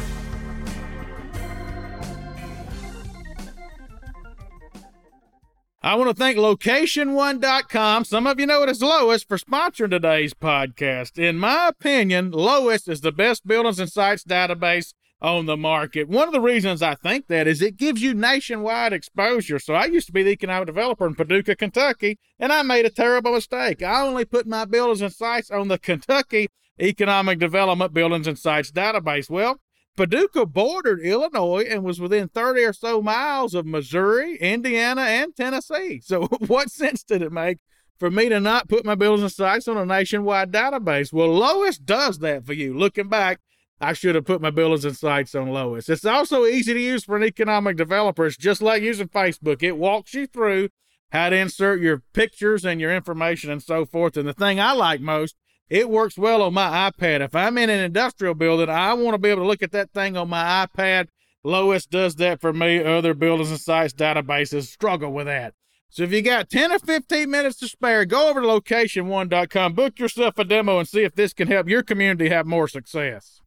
I 5.81 5.95
want 5.95 6.09
to 6.09 6.13
thank 6.13 6.37
location1.com. 6.37 8.05
Some 8.05 8.25
of 8.25 8.39
you 8.39 8.45
know 8.45 8.63
it 8.63 8.69
as 8.69 8.81
Lois 8.81 9.25
for 9.25 9.37
sponsoring 9.37 9.89
today's 9.89 10.33
podcast. 10.33 11.19
In 11.19 11.37
my 11.37 11.67
opinion, 11.67 12.31
Lois 12.31 12.87
is 12.87 13.01
the 13.01 13.11
best 13.11 13.45
buildings 13.45 13.81
and 13.81 13.91
sites 13.91 14.23
database 14.23 14.93
on 15.23 15.45
the 15.45 15.55
market. 15.55 16.09
One 16.09 16.27
of 16.27 16.33
the 16.33 16.41
reasons 16.41 16.81
I 16.81 16.95
think 16.95 17.27
that 17.27 17.47
is 17.47 17.61
it 17.61 17.77
gives 17.77 18.01
you 18.01 18.13
nationwide 18.13 18.91
exposure. 18.91 19.57
So 19.57 19.73
I 19.73 19.85
used 19.85 20.07
to 20.07 20.13
be 20.13 20.21
the 20.21 20.31
economic 20.31 20.67
developer 20.67 21.07
in 21.07 21.15
Paducah, 21.15 21.55
Kentucky, 21.55 22.19
and 22.37 22.51
I 22.51 22.61
made 22.61 22.85
a 22.85 22.89
terrible 22.89 23.33
mistake. 23.33 23.81
I 23.81 24.01
only 24.01 24.25
put 24.25 24.45
my 24.45 24.65
buildings 24.65 25.01
and 25.01 25.13
sites 25.13 25.49
on 25.49 25.69
the 25.69 25.79
Kentucky 25.79 26.49
Economic 26.79 27.39
Development 27.39 27.93
Buildings 27.93 28.27
and 28.27 28.37
Sites 28.37 28.71
database. 28.71 29.29
Well, 29.29 29.61
Paducah 29.95 30.47
bordered 30.47 30.99
Illinois 31.01 31.65
and 31.69 31.83
was 31.83 32.01
within 32.01 32.27
30 32.27 32.63
or 32.63 32.73
so 32.73 33.01
miles 33.01 33.53
of 33.53 33.65
Missouri, 33.65 34.37
Indiana, 34.37 35.01
and 35.01 35.35
Tennessee. 35.35 36.01
So, 36.03 36.25
what 36.47 36.71
sense 36.71 37.03
did 37.03 37.21
it 37.21 37.31
make 37.31 37.59
for 37.99 38.09
me 38.09 38.27
to 38.29 38.39
not 38.39 38.67
put 38.67 38.85
my 38.85 38.95
buildings 38.95 39.21
and 39.21 39.31
sites 39.31 39.67
on 39.67 39.77
a 39.77 39.85
nationwide 39.85 40.51
database? 40.51 41.13
Well, 41.13 41.31
Lois 41.31 41.77
does 41.77 42.19
that 42.19 42.45
for 42.45 42.53
you. 42.53 42.75
Looking 42.75 43.07
back, 43.07 43.39
I 43.81 43.93
should 43.93 44.15
have 44.15 44.25
put 44.25 44.41
my 44.41 44.49
buildings 44.49 44.85
and 44.85 44.95
sites 44.95 45.35
on 45.35 45.49
Lois. 45.49 45.89
It's 45.89 46.05
also 46.05 46.45
easy 46.45 46.73
to 46.73 46.79
use 46.79 47.03
for 47.03 47.17
an 47.17 47.23
economic 47.23 47.75
developer. 47.75 48.25
It's 48.25 48.37
just 48.37 48.61
like 48.61 48.81
using 48.81 49.09
Facebook. 49.09 49.61
It 49.61 49.77
walks 49.77 50.13
you 50.13 50.27
through 50.27 50.69
how 51.11 51.29
to 51.29 51.35
insert 51.35 51.81
your 51.81 52.01
pictures 52.13 52.65
and 52.65 52.79
your 52.79 52.93
information 52.93 53.51
and 53.51 53.61
so 53.61 53.85
forth. 53.85 54.15
And 54.17 54.27
the 54.27 54.33
thing 54.33 54.59
I 54.59 54.71
like 54.73 55.01
most 55.01 55.35
it 55.69 55.89
works 55.89 56.17
well 56.17 56.41
on 56.41 56.53
my 56.53 56.91
iPad. 56.91 57.21
If 57.21 57.35
I'm 57.35 57.57
in 57.57 57.69
an 57.69 57.79
industrial 57.79 58.35
building, 58.35 58.69
I 58.69 58.93
want 58.93 59.15
to 59.15 59.17
be 59.17 59.29
able 59.29 59.43
to 59.43 59.47
look 59.47 59.63
at 59.63 59.71
that 59.71 59.91
thing 59.91 60.15
on 60.15 60.29
my 60.29 60.67
iPad. 60.67 61.07
Lois 61.43 61.85
does 61.85 62.15
that 62.17 62.41
for 62.41 62.53
me. 62.53 62.83
Other 62.83 63.13
buildings 63.13 63.49
and 63.49 63.59
sites 63.59 63.93
databases 63.93 64.67
struggle 64.67 65.11
with 65.11 65.25
that. 65.25 65.53
So 65.89 66.03
if 66.03 66.11
you 66.11 66.21
got 66.21 66.49
10 66.49 66.71
or 66.71 66.79
15 66.79 67.29
minutes 67.29 67.57
to 67.59 67.67
spare, 67.67 68.05
go 68.05 68.29
over 68.29 68.41
to 68.41 68.47
location1.com, 68.47 69.73
book 69.73 69.99
yourself 69.99 70.39
a 70.39 70.43
demo, 70.43 70.79
and 70.79 70.87
see 70.87 71.03
if 71.03 71.13
this 71.13 71.33
can 71.33 71.47
help 71.47 71.69
your 71.69 71.83
community 71.83 72.29
have 72.29 72.47
more 72.47 72.67
success. 72.67 73.41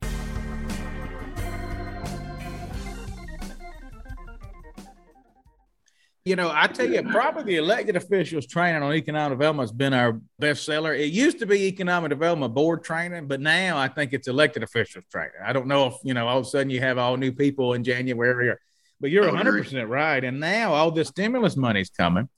You 6.26 6.35
know, 6.35 6.50
I 6.52 6.66
tell 6.66 6.92
you, 6.92 7.04
probably 7.04 7.45
the 7.45 7.56
elected 7.59 7.95
officials 7.95 8.49
training 8.49 8.83
on 8.83 8.92
economic 8.92 9.38
development 9.38 9.68
has 9.68 9.73
been 9.73 9.95
our 9.95 10.21
best 10.40 10.64
seller. 10.64 10.92
It 10.92 11.12
used 11.12 11.38
to 11.38 11.47
be 11.47 11.68
economic 11.68 12.11
development 12.11 12.52
board 12.52 12.83
training, 12.83 13.28
but 13.28 13.40
now 13.40 13.78
I 13.78 13.87
think 13.87 14.12
it's 14.12 14.26
elected 14.26 14.64
officials 14.64 15.04
training. 15.09 15.37
I 15.40 15.52
don't 15.52 15.68
know 15.68 15.87
if, 15.87 15.95
you 16.02 16.14
know, 16.14 16.26
all 16.26 16.38
of 16.38 16.47
a 16.47 16.49
sudden 16.49 16.68
you 16.68 16.80
have 16.80 16.99
all 16.99 17.16
new 17.16 17.30
people 17.30 17.75
in 17.75 17.85
January, 17.85 18.49
or, 18.49 18.61
but 19.00 19.11
you're 19.11 19.30
100% 19.30 19.88
right. 19.88 20.25
And 20.25 20.40
now 20.40 20.75
all 20.75 20.90
this 20.90 21.06
stimulus 21.06 21.56
money 21.56 21.80
is 21.80 21.90
coming. 21.90 22.28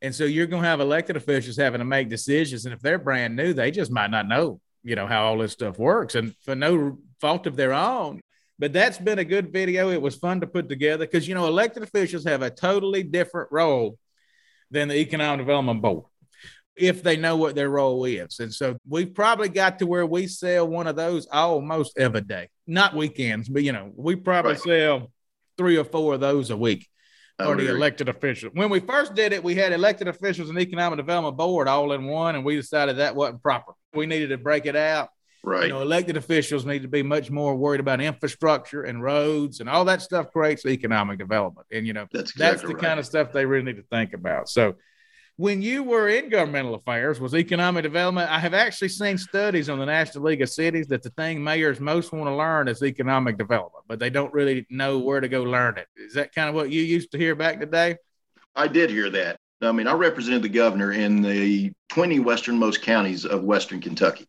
And 0.00 0.14
so 0.14 0.24
you're 0.24 0.46
going 0.46 0.62
to 0.62 0.68
have 0.68 0.80
elected 0.80 1.18
officials 1.18 1.58
having 1.58 1.80
to 1.80 1.84
make 1.84 2.08
decisions. 2.08 2.64
And 2.64 2.72
if 2.72 2.80
they're 2.80 2.98
brand 2.98 3.36
new, 3.36 3.52
they 3.52 3.70
just 3.70 3.92
might 3.92 4.10
not 4.10 4.26
know, 4.26 4.62
you 4.82 4.96
know, 4.96 5.06
how 5.06 5.26
all 5.26 5.36
this 5.36 5.52
stuff 5.52 5.78
works. 5.78 6.14
And 6.14 6.34
for 6.46 6.54
no 6.54 7.00
fault 7.20 7.46
of 7.46 7.54
their 7.54 7.74
own, 7.74 8.22
but 8.58 8.72
that's 8.72 8.98
been 8.98 9.18
a 9.18 9.24
good 9.24 9.52
video. 9.52 9.90
It 9.90 10.00
was 10.00 10.16
fun 10.16 10.40
to 10.40 10.46
put 10.46 10.68
together 10.68 11.06
because, 11.06 11.28
you 11.28 11.34
know, 11.34 11.46
elected 11.46 11.82
officials 11.82 12.24
have 12.24 12.42
a 12.42 12.50
totally 12.50 13.02
different 13.02 13.50
role 13.52 13.98
than 14.70 14.88
the 14.88 14.96
Economic 14.96 15.46
Development 15.46 15.82
Board 15.82 16.04
if 16.76 17.02
they 17.02 17.16
know 17.16 17.36
what 17.36 17.54
their 17.54 17.70
role 17.70 18.04
is. 18.04 18.38
And 18.38 18.52
so 18.52 18.76
we've 18.86 19.14
probably 19.14 19.48
got 19.48 19.78
to 19.78 19.86
where 19.86 20.04
we 20.04 20.26
sell 20.26 20.68
one 20.68 20.86
of 20.86 20.96
those 20.96 21.26
almost 21.26 21.98
every 21.98 22.20
day, 22.20 22.48
not 22.66 22.94
weekends, 22.94 23.48
but, 23.48 23.62
you 23.62 23.72
know, 23.72 23.90
we 23.96 24.16
probably 24.16 24.52
right. 24.52 24.60
sell 24.60 25.10
three 25.56 25.78
or 25.78 25.84
four 25.84 26.14
of 26.14 26.20
those 26.20 26.50
a 26.50 26.56
week 26.56 26.86
for 27.38 27.56
the 27.56 27.68
elected 27.68 28.08
officials. 28.08 28.52
When 28.54 28.70
we 28.70 28.80
first 28.80 29.14
did 29.14 29.32
it, 29.32 29.44
we 29.44 29.54
had 29.54 29.72
elected 29.72 30.08
officials 30.08 30.50
and 30.50 30.58
economic 30.58 30.98
development 30.98 31.36
board 31.36 31.68
all 31.68 31.92
in 31.92 32.06
one, 32.06 32.34
and 32.34 32.44
we 32.44 32.56
decided 32.56 32.96
that 32.96 33.14
wasn't 33.14 33.42
proper. 33.42 33.72
We 33.94 34.06
needed 34.06 34.28
to 34.28 34.38
break 34.38 34.66
it 34.66 34.76
out 34.76 35.10
Right. 35.46 35.68
You 35.68 35.74
know, 35.74 35.80
elected 35.80 36.16
officials 36.16 36.66
need 36.66 36.82
to 36.82 36.88
be 36.88 37.04
much 37.04 37.30
more 37.30 37.54
worried 37.54 37.78
about 37.78 38.00
infrastructure 38.00 38.82
and 38.82 39.00
roads 39.00 39.60
and 39.60 39.68
all 39.68 39.84
that 39.84 40.02
stuff 40.02 40.32
creates 40.32 40.66
economic 40.66 41.20
development. 41.20 41.68
And 41.70 41.86
you 41.86 41.92
know, 41.92 42.08
that's, 42.12 42.32
exactly 42.32 42.50
that's 42.50 42.62
the 42.62 42.74
right. 42.74 42.84
kind 42.84 42.98
of 42.98 43.06
stuff 43.06 43.32
they 43.32 43.46
really 43.46 43.64
need 43.64 43.76
to 43.76 43.84
think 43.84 44.12
about. 44.12 44.48
So 44.48 44.74
when 45.36 45.62
you 45.62 45.84
were 45.84 46.08
in 46.08 46.30
governmental 46.30 46.74
affairs 46.74 47.20
was 47.20 47.34
economic 47.34 47.84
development. 47.84 48.30
I 48.30 48.40
have 48.40 48.54
actually 48.54 48.88
seen 48.88 49.18
studies 49.18 49.68
on 49.68 49.78
the 49.78 49.86
National 49.86 50.24
League 50.24 50.42
of 50.42 50.48
Cities 50.48 50.88
that 50.88 51.02
the 51.02 51.10
thing 51.10 51.44
mayors 51.44 51.78
most 51.78 52.12
want 52.12 52.26
to 52.26 52.34
learn 52.34 52.66
is 52.68 52.82
economic 52.82 53.38
development, 53.38 53.84
but 53.86 54.00
they 54.00 54.10
don't 54.10 54.32
really 54.32 54.66
know 54.68 54.98
where 54.98 55.20
to 55.20 55.28
go 55.28 55.42
learn 55.42 55.78
it. 55.78 55.86
Is 55.96 56.14
that 56.14 56.34
kind 56.34 56.48
of 56.48 56.56
what 56.56 56.70
you 56.70 56.82
used 56.82 57.12
to 57.12 57.18
hear 57.18 57.36
back 57.36 57.60
today? 57.60 57.96
I 58.56 58.66
did 58.66 58.90
hear 58.90 59.10
that. 59.10 59.38
I 59.62 59.72
mean, 59.72 59.86
I 59.86 59.92
represented 59.92 60.42
the 60.42 60.48
governor 60.48 60.92
in 60.92 61.22
the 61.22 61.72
20 61.90 62.18
westernmost 62.20 62.82
counties 62.82 63.24
of 63.24 63.44
Western 63.44 63.80
Kentucky. 63.80 64.26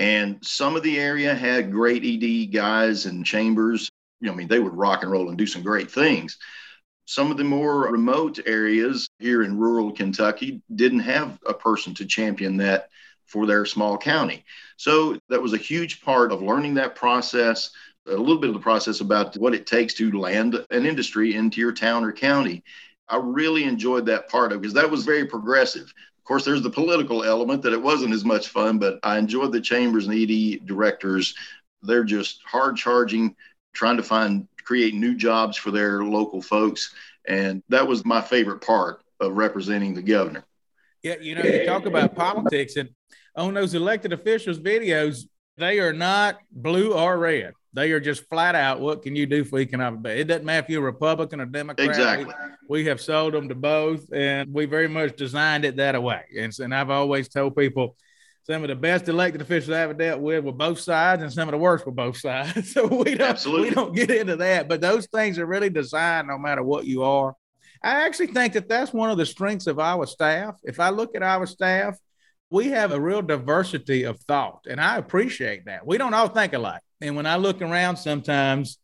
And 0.00 0.38
some 0.40 0.76
of 0.76 0.82
the 0.82 0.98
area 0.98 1.34
had 1.34 1.70
great 1.70 2.02
ED 2.02 2.54
guys 2.54 3.04
and 3.04 3.24
chambers. 3.24 3.90
You 4.20 4.28
know, 4.28 4.32
I 4.32 4.36
mean, 4.36 4.48
they 4.48 4.58
would 4.58 4.74
rock 4.74 5.02
and 5.02 5.12
roll 5.12 5.28
and 5.28 5.36
do 5.36 5.46
some 5.46 5.62
great 5.62 5.90
things. 5.90 6.38
Some 7.04 7.30
of 7.30 7.36
the 7.36 7.44
more 7.44 7.82
remote 7.92 8.38
areas 8.46 9.10
here 9.18 9.42
in 9.42 9.58
rural 9.58 9.92
Kentucky 9.92 10.62
didn't 10.74 11.00
have 11.00 11.38
a 11.46 11.52
person 11.52 11.92
to 11.94 12.06
champion 12.06 12.56
that 12.56 12.88
for 13.26 13.46
their 13.46 13.66
small 13.66 13.98
county. 13.98 14.44
So 14.78 15.18
that 15.28 15.42
was 15.42 15.52
a 15.52 15.58
huge 15.58 16.00
part 16.00 16.32
of 16.32 16.40
learning 16.40 16.74
that 16.74 16.94
process, 16.94 17.70
a 18.06 18.12
little 18.12 18.38
bit 18.38 18.48
of 18.48 18.54
the 18.54 18.60
process 18.60 19.00
about 19.00 19.36
what 19.36 19.54
it 19.54 19.66
takes 19.66 19.92
to 19.94 20.18
land 20.18 20.64
an 20.70 20.86
industry 20.86 21.34
into 21.34 21.60
your 21.60 21.72
town 21.72 22.04
or 22.04 22.12
county. 22.12 22.64
I 23.06 23.18
really 23.18 23.64
enjoyed 23.64 24.06
that 24.06 24.30
part 24.30 24.52
of 24.52 24.62
because 24.62 24.74
that 24.74 24.90
was 24.90 25.04
very 25.04 25.26
progressive 25.26 25.92
course, 26.24 26.44
there's 26.44 26.62
the 26.62 26.70
political 26.70 27.24
element 27.24 27.62
that 27.62 27.72
it 27.72 27.82
wasn't 27.82 28.14
as 28.14 28.24
much 28.24 28.48
fun, 28.48 28.78
but 28.78 28.98
I 29.02 29.18
enjoyed 29.18 29.52
the 29.52 29.60
chambers 29.60 30.06
and 30.06 30.14
ED 30.14 30.66
directors. 30.66 31.34
They're 31.82 32.04
just 32.04 32.40
hard 32.44 32.76
charging, 32.76 33.34
trying 33.72 33.96
to 33.96 34.02
find, 34.02 34.46
create 34.64 34.94
new 34.94 35.14
jobs 35.16 35.56
for 35.56 35.70
their 35.70 36.04
local 36.04 36.42
folks. 36.42 36.94
And 37.28 37.62
that 37.68 37.86
was 37.86 38.04
my 38.04 38.20
favorite 38.20 38.60
part 38.60 39.02
of 39.20 39.32
representing 39.32 39.94
the 39.94 40.02
governor. 40.02 40.44
Yeah, 41.02 41.16
you 41.20 41.34
know, 41.34 41.42
you 41.42 41.64
talk 41.64 41.86
about 41.86 42.14
politics 42.14 42.76
and 42.76 42.90
on 43.36 43.54
those 43.54 43.74
elected 43.74 44.12
officials 44.12 44.58
videos, 44.58 45.24
they 45.56 45.78
are 45.78 45.92
not 45.92 46.38
blue 46.50 46.92
or 46.94 47.18
red. 47.18 47.54
They 47.72 47.92
are 47.92 48.00
just 48.00 48.28
flat 48.28 48.54
out. 48.54 48.80
What 48.80 49.02
can 49.02 49.14
you 49.14 49.26
do 49.26 49.44
for 49.44 49.60
economic? 49.60 50.02
Bay? 50.02 50.20
It 50.20 50.24
doesn't 50.24 50.44
matter 50.44 50.64
if 50.64 50.70
you're 50.70 50.82
a 50.82 50.84
Republican 50.84 51.40
or 51.40 51.46
Democrat. 51.46 51.88
Exactly. 51.88 52.34
We, 52.70 52.84
have 52.84 53.00
sold 53.00 53.34
them 53.34 53.48
to 53.48 53.54
both, 53.54 54.12
and 54.12 54.52
we 54.54 54.66
very 54.66 54.88
much 54.88 55.16
designed 55.16 55.64
it 55.64 55.76
that 55.76 56.00
way. 56.00 56.22
And, 56.38 56.56
and 56.60 56.74
I've 56.74 56.90
always 56.90 57.28
told 57.28 57.56
people 57.56 57.96
some 58.44 58.62
of 58.62 58.68
the 58.68 58.76
best 58.76 59.08
elected 59.08 59.40
officials 59.40 59.70
I 59.70 59.80
ever 59.80 59.94
dealt 59.94 60.20
with 60.20 60.44
were 60.44 60.52
both 60.52 60.78
sides, 60.78 61.22
and 61.22 61.32
some 61.32 61.48
of 61.48 61.52
the 61.52 61.58
worst 61.58 61.84
were 61.84 61.92
both 61.92 62.16
sides. 62.28 62.72
so 62.72 62.86
we 62.86 63.16
don't 63.16 63.30
Absolutely. 63.30 63.70
we 63.70 63.74
don't 63.74 63.94
get 63.94 64.10
into 64.10 64.36
that. 64.36 64.68
But 64.68 64.80
those 64.80 65.06
things 65.06 65.38
are 65.38 65.46
really 65.46 65.68
designed 65.70 66.28
no 66.28 66.38
matter 66.38 66.62
what 66.62 66.86
you 66.86 67.02
are. 67.02 67.34
I 67.82 68.06
actually 68.06 68.28
think 68.28 68.52
that 68.52 68.68
that's 68.68 68.92
one 68.92 69.10
of 69.10 69.18
the 69.18 69.26
strengths 69.26 69.66
of 69.66 69.78
our 69.78 70.06
staff. 70.06 70.58
If 70.62 70.80
I 70.80 70.90
look 70.90 71.16
at 71.16 71.22
our 71.22 71.46
staff, 71.46 71.98
we 72.50 72.68
have 72.68 72.92
a 72.92 73.00
real 73.00 73.22
diversity 73.22 74.04
of 74.04 74.20
thought, 74.20 74.66
and 74.68 74.80
I 74.80 74.96
appreciate 74.96 75.66
that. 75.66 75.86
We 75.86 75.98
don't 75.98 76.14
all 76.14 76.28
think 76.28 76.52
alike. 76.52 76.82
And 77.00 77.16
when 77.16 77.26
I 77.26 77.36
look 77.36 77.62
around 77.62 77.96
sometimes 77.96 78.78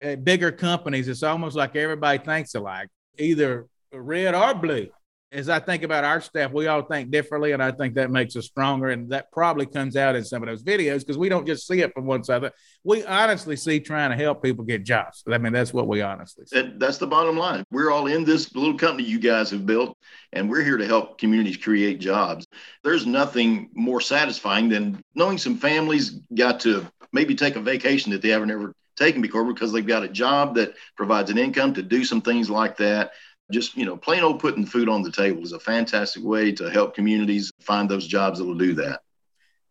at 0.00 0.24
bigger 0.24 0.52
companies, 0.52 1.08
it's 1.08 1.22
almost 1.22 1.56
like 1.56 1.76
everybody 1.76 2.18
thinks 2.18 2.54
alike, 2.54 2.88
either 3.18 3.66
red 3.92 4.34
or 4.34 4.54
blue. 4.54 4.88
As 5.30 5.50
I 5.50 5.58
think 5.58 5.82
about 5.82 6.04
our 6.04 6.22
staff, 6.22 6.52
we 6.52 6.68
all 6.68 6.80
think 6.80 7.10
differently, 7.10 7.52
and 7.52 7.62
I 7.62 7.70
think 7.70 7.96
that 7.96 8.10
makes 8.10 8.34
us 8.34 8.46
stronger. 8.46 8.88
And 8.88 9.10
that 9.10 9.30
probably 9.30 9.66
comes 9.66 9.94
out 9.94 10.16
in 10.16 10.24
some 10.24 10.42
of 10.42 10.48
those 10.48 10.62
videos 10.62 11.00
because 11.00 11.18
we 11.18 11.28
don't 11.28 11.46
just 11.46 11.66
see 11.66 11.82
it 11.82 11.92
from 11.92 12.06
one 12.06 12.24
side. 12.24 12.50
We 12.82 13.04
honestly 13.04 13.54
see 13.54 13.78
trying 13.78 14.08
to 14.08 14.16
help 14.16 14.42
people 14.42 14.64
get 14.64 14.84
jobs. 14.84 15.22
I 15.30 15.36
mean, 15.36 15.52
that's 15.52 15.74
what 15.74 15.86
we 15.86 16.00
honestly 16.00 16.46
see. 16.46 16.72
That's 16.78 16.96
the 16.96 17.06
bottom 17.06 17.36
line. 17.36 17.62
We're 17.70 17.90
all 17.90 18.06
in 18.06 18.24
this 18.24 18.54
little 18.54 18.78
company 18.78 19.06
you 19.06 19.18
guys 19.18 19.50
have 19.50 19.66
built, 19.66 19.98
and 20.32 20.48
we're 20.48 20.64
here 20.64 20.78
to 20.78 20.86
help 20.86 21.18
communities 21.18 21.58
create 21.58 22.00
jobs. 22.00 22.46
There's 22.82 23.04
nothing 23.04 23.68
more 23.74 24.00
satisfying 24.00 24.70
than 24.70 25.02
knowing 25.14 25.36
some 25.36 25.58
families 25.58 26.20
got 26.34 26.60
to 26.60 26.86
maybe 27.12 27.34
take 27.34 27.56
a 27.56 27.60
vacation 27.60 28.12
that 28.12 28.22
they 28.22 28.30
haven't 28.30 28.50
ever 28.50 28.72
taken 28.98 29.22
before 29.22 29.44
because 29.44 29.72
they've 29.72 29.86
got 29.86 30.02
a 30.02 30.08
job 30.08 30.54
that 30.56 30.74
provides 30.96 31.30
an 31.30 31.38
income 31.38 31.72
to 31.74 31.82
do 31.82 32.04
some 32.04 32.20
things 32.20 32.50
like 32.50 32.76
that. 32.78 33.12
Just, 33.50 33.76
you 33.76 33.86
know, 33.86 33.96
plain 33.96 34.22
old 34.22 34.40
putting 34.40 34.66
food 34.66 34.88
on 34.88 35.02
the 35.02 35.12
table 35.12 35.42
is 35.42 35.52
a 35.52 35.60
fantastic 35.60 36.22
way 36.22 36.52
to 36.52 36.68
help 36.68 36.94
communities 36.94 37.50
find 37.60 37.88
those 37.88 38.06
jobs 38.06 38.38
that 38.38 38.44
will 38.44 38.58
do 38.58 38.74
that. 38.74 39.00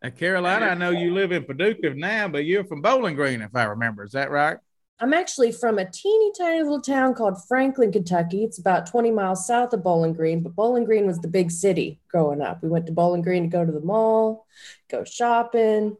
Now, 0.02 0.10
Carolina, 0.10 0.68
I 0.68 0.74
know 0.74 0.92
you 0.92 1.14
live 1.14 1.32
in 1.32 1.44
Paducah 1.44 1.94
now, 1.94 2.28
but 2.28 2.46
you're 2.46 2.66
from 2.66 2.82
Bowling 2.82 3.16
Green, 3.16 3.42
if 3.42 3.56
I 3.56 3.64
remember. 3.66 4.04
Is 4.04 4.14
that 4.14 4.32
right? 4.32 4.58
I'm 5.00 5.14
actually 5.14 5.52
from 5.52 5.78
a 5.78 5.90
teeny 5.90 6.32
tiny 6.36 6.64
little 6.64 6.82
town 6.82 7.14
called 7.14 7.38
Franklin, 7.48 7.92
Kentucky. 7.92 8.44
It's 8.44 8.58
about 8.58 8.88
20 8.88 9.12
miles 9.12 9.46
south 9.46 9.74
of 9.74 9.84
Bowling 9.84 10.14
Green, 10.14 10.42
but 10.42 10.56
Bowling 10.56 10.86
Green 10.86 11.06
was 11.06 11.20
the 11.20 11.28
big 11.28 11.52
city 11.52 12.00
growing 12.10 12.42
up. 12.42 12.64
We 12.64 12.70
went 12.70 12.88
to 12.88 12.92
Bowling 12.92 13.22
Green 13.22 13.44
to 13.44 13.50
go 13.50 13.64
to 13.64 13.72
the 13.72 13.80
mall, 13.80 14.48
go 14.90 15.04
shopping. 15.04 15.98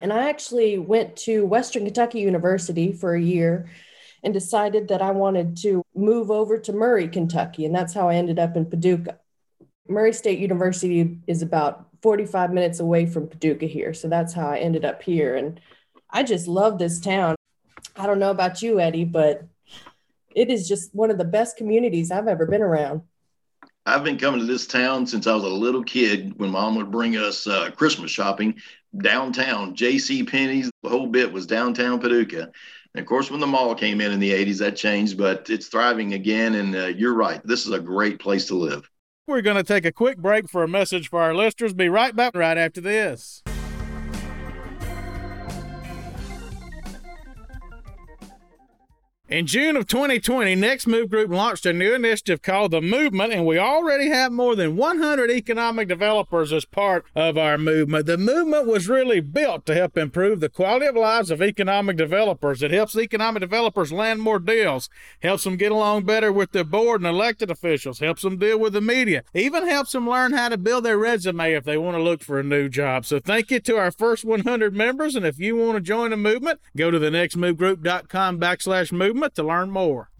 And 0.00 0.12
I 0.12 0.28
actually 0.28 0.78
went 0.78 1.16
to 1.18 1.44
Western 1.44 1.84
Kentucky 1.84 2.20
University 2.20 2.92
for 2.92 3.14
a 3.14 3.20
year 3.20 3.68
and 4.22 4.32
decided 4.32 4.88
that 4.88 5.02
I 5.02 5.10
wanted 5.10 5.56
to 5.58 5.82
move 5.94 6.30
over 6.30 6.58
to 6.58 6.72
Murray, 6.72 7.08
Kentucky. 7.08 7.64
And 7.64 7.74
that's 7.74 7.94
how 7.94 8.08
I 8.08 8.14
ended 8.14 8.38
up 8.38 8.56
in 8.56 8.66
Paducah. 8.66 9.18
Murray 9.88 10.12
State 10.12 10.38
University 10.38 11.18
is 11.26 11.42
about 11.42 11.86
45 12.02 12.52
minutes 12.52 12.80
away 12.80 13.06
from 13.06 13.28
Paducah 13.28 13.66
here. 13.66 13.92
So 13.92 14.08
that's 14.08 14.32
how 14.32 14.48
I 14.48 14.58
ended 14.58 14.84
up 14.84 15.02
here. 15.02 15.36
And 15.36 15.60
I 16.10 16.22
just 16.22 16.48
love 16.48 16.78
this 16.78 17.00
town. 17.00 17.36
I 17.96 18.06
don't 18.06 18.18
know 18.18 18.30
about 18.30 18.62
you, 18.62 18.80
Eddie, 18.80 19.04
but 19.04 19.46
it 20.34 20.50
is 20.50 20.68
just 20.68 20.94
one 20.94 21.10
of 21.10 21.18
the 21.18 21.24
best 21.24 21.56
communities 21.56 22.10
I've 22.10 22.28
ever 22.28 22.46
been 22.46 22.62
around. 22.62 23.02
I've 23.86 24.04
been 24.04 24.18
coming 24.18 24.40
to 24.40 24.46
this 24.46 24.66
town 24.66 25.06
since 25.06 25.26
I 25.26 25.34
was 25.34 25.44
a 25.44 25.48
little 25.48 25.82
kid 25.82 26.38
when 26.38 26.50
mom 26.50 26.76
would 26.76 26.90
bring 26.90 27.16
us 27.16 27.46
uh, 27.46 27.70
Christmas 27.70 28.10
shopping 28.10 28.60
downtown. 28.96 29.74
J.C. 29.74 30.24
Penney's, 30.24 30.70
the 30.82 30.88
whole 30.88 31.06
bit 31.06 31.32
was 31.32 31.46
downtown 31.46 32.00
Paducah. 32.00 32.50
And 32.94 33.00
of 33.00 33.06
course, 33.06 33.30
when 33.30 33.40
the 33.40 33.46
mall 33.46 33.74
came 33.74 34.00
in 34.00 34.12
in 34.12 34.20
the 34.20 34.32
80s, 34.32 34.58
that 34.58 34.76
changed, 34.76 35.16
but 35.16 35.48
it's 35.48 35.68
thriving 35.68 36.14
again. 36.14 36.54
And 36.54 36.74
uh, 36.74 36.86
you're 36.86 37.14
right. 37.14 37.40
This 37.44 37.66
is 37.66 37.72
a 37.72 37.80
great 37.80 38.18
place 38.18 38.46
to 38.46 38.54
live. 38.54 38.88
We're 39.26 39.42
going 39.42 39.56
to 39.56 39.62
take 39.62 39.84
a 39.84 39.92
quick 39.92 40.18
break 40.18 40.48
for 40.48 40.64
a 40.64 40.68
message 40.68 41.08
for 41.08 41.22
our 41.22 41.34
listeners. 41.34 41.72
Be 41.72 41.88
right 41.88 42.16
back 42.16 42.34
right 42.34 42.58
after 42.58 42.80
this. 42.80 43.42
In 49.30 49.46
June 49.46 49.76
of 49.76 49.86
2020, 49.86 50.56
Next 50.56 50.88
Move 50.88 51.08
Group 51.08 51.30
launched 51.30 51.64
a 51.64 51.72
new 51.72 51.94
initiative 51.94 52.42
called 52.42 52.72
The 52.72 52.80
Movement, 52.80 53.32
and 53.32 53.46
we 53.46 53.60
already 53.60 54.08
have 54.08 54.32
more 54.32 54.56
than 54.56 54.74
100 54.74 55.30
economic 55.30 55.86
developers 55.86 56.52
as 56.52 56.64
part 56.64 57.04
of 57.14 57.38
our 57.38 57.56
movement. 57.56 58.06
The 58.06 58.18
movement 58.18 58.66
was 58.66 58.88
really 58.88 59.20
built 59.20 59.66
to 59.66 59.74
help 59.76 59.96
improve 59.96 60.40
the 60.40 60.48
quality 60.48 60.86
of 60.86 60.96
lives 60.96 61.30
of 61.30 61.40
economic 61.40 61.96
developers. 61.96 62.60
It 62.60 62.72
helps 62.72 62.96
economic 62.96 63.40
developers 63.40 63.92
land 63.92 64.20
more 64.20 64.40
deals, 64.40 64.90
helps 65.22 65.44
them 65.44 65.56
get 65.56 65.70
along 65.70 66.06
better 66.06 66.32
with 66.32 66.50
their 66.50 66.64
board 66.64 67.00
and 67.00 67.08
elected 67.08 67.52
officials, 67.52 68.00
helps 68.00 68.22
them 68.22 68.36
deal 68.36 68.58
with 68.58 68.72
the 68.72 68.80
media, 68.80 69.22
even 69.32 69.68
helps 69.68 69.92
them 69.92 70.10
learn 70.10 70.32
how 70.32 70.48
to 70.48 70.58
build 70.58 70.84
their 70.84 70.98
resume 70.98 71.52
if 71.52 71.62
they 71.62 71.78
want 71.78 71.96
to 71.96 72.02
look 72.02 72.24
for 72.24 72.40
a 72.40 72.42
new 72.42 72.68
job. 72.68 73.06
So 73.06 73.20
thank 73.20 73.52
you 73.52 73.60
to 73.60 73.76
our 73.76 73.92
first 73.92 74.24
100 74.24 74.74
members, 74.74 75.14
and 75.14 75.24
if 75.24 75.38
you 75.38 75.54
want 75.54 75.76
to 75.76 75.80
join 75.80 76.10
the 76.10 76.16
movement, 76.16 76.58
go 76.76 76.90
to 76.90 76.98
the 76.98 77.10
nextmovegroup.com 77.10 78.40
backslash 78.40 78.90
movement 78.90 79.19
to 79.28 79.42
learn 79.42 79.70
more. 79.70 80.10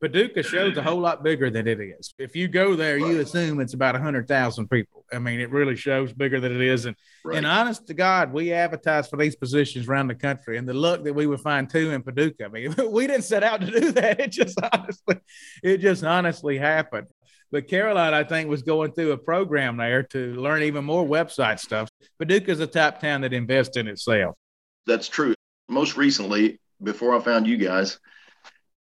Paducah 0.00 0.44
shows 0.44 0.76
a 0.76 0.82
whole 0.82 1.00
lot 1.00 1.24
bigger 1.24 1.50
than 1.50 1.66
it 1.66 1.80
is. 1.80 2.14
If 2.18 2.36
you 2.36 2.46
go 2.46 2.76
there, 2.76 2.98
you 2.98 3.20
assume 3.20 3.60
it's 3.60 3.74
about 3.74 3.94
100,000 3.94 4.68
people. 4.68 5.04
I 5.12 5.18
mean, 5.18 5.40
it 5.40 5.50
really 5.50 5.74
shows 5.74 6.12
bigger 6.12 6.38
than 6.38 6.54
it 6.54 6.60
is. 6.60 6.84
And, 6.84 6.94
right. 7.24 7.36
and 7.36 7.46
honest 7.46 7.86
to 7.88 7.94
God, 7.94 8.32
we 8.32 8.52
advertise 8.52 9.08
for 9.08 9.16
these 9.16 9.34
positions 9.34 9.88
around 9.88 10.06
the 10.06 10.14
country. 10.14 10.56
And 10.56 10.68
the 10.68 10.74
luck 10.74 11.02
that 11.02 11.14
we 11.14 11.26
would 11.26 11.40
find 11.40 11.68
two 11.68 11.90
in 11.90 12.02
Paducah, 12.02 12.44
I 12.44 12.48
mean, 12.48 12.74
we 12.90 13.08
didn't 13.08 13.24
set 13.24 13.42
out 13.42 13.60
to 13.60 13.66
do 13.66 13.92
that. 13.92 14.20
It 14.20 14.30
just 14.30 14.58
honestly, 14.72 15.16
it 15.64 15.78
just 15.78 16.04
honestly 16.04 16.58
happened. 16.58 17.08
But 17.50 17.68
Caroline, 17.68 18.14
I 18.14 18.24
think, 18.24 18.48
was 18.48 18.62
going 18.62 18.92
through 18.92 19.12
a 19.12 19.18
program 19.18 19.76
there 19.76 20.02
to 20.04 20.34
learn 20.34 20.62
even 20.62 20.84
more 20.84 21.04
website 21.04 21.58
stuff. 21.58 21.88
Paducah 22.18 22.50
is 22.50 22.60
a 22.60 22.66
top 22.66 23.00
town 23.00 23.22
that 23.22 23.32
invests 23.32 23.76
in 23.76 23.88
itself. 23.88 24.34
That's 24.86 25.08
true. 25.08 25.34
Most 25.68 25.96
recently, 25.96 26.60
before 26.82 27.16
I 27.16 27.20
found 27.20 27.46
you 27.46 27.56
guys, 27.56 27.98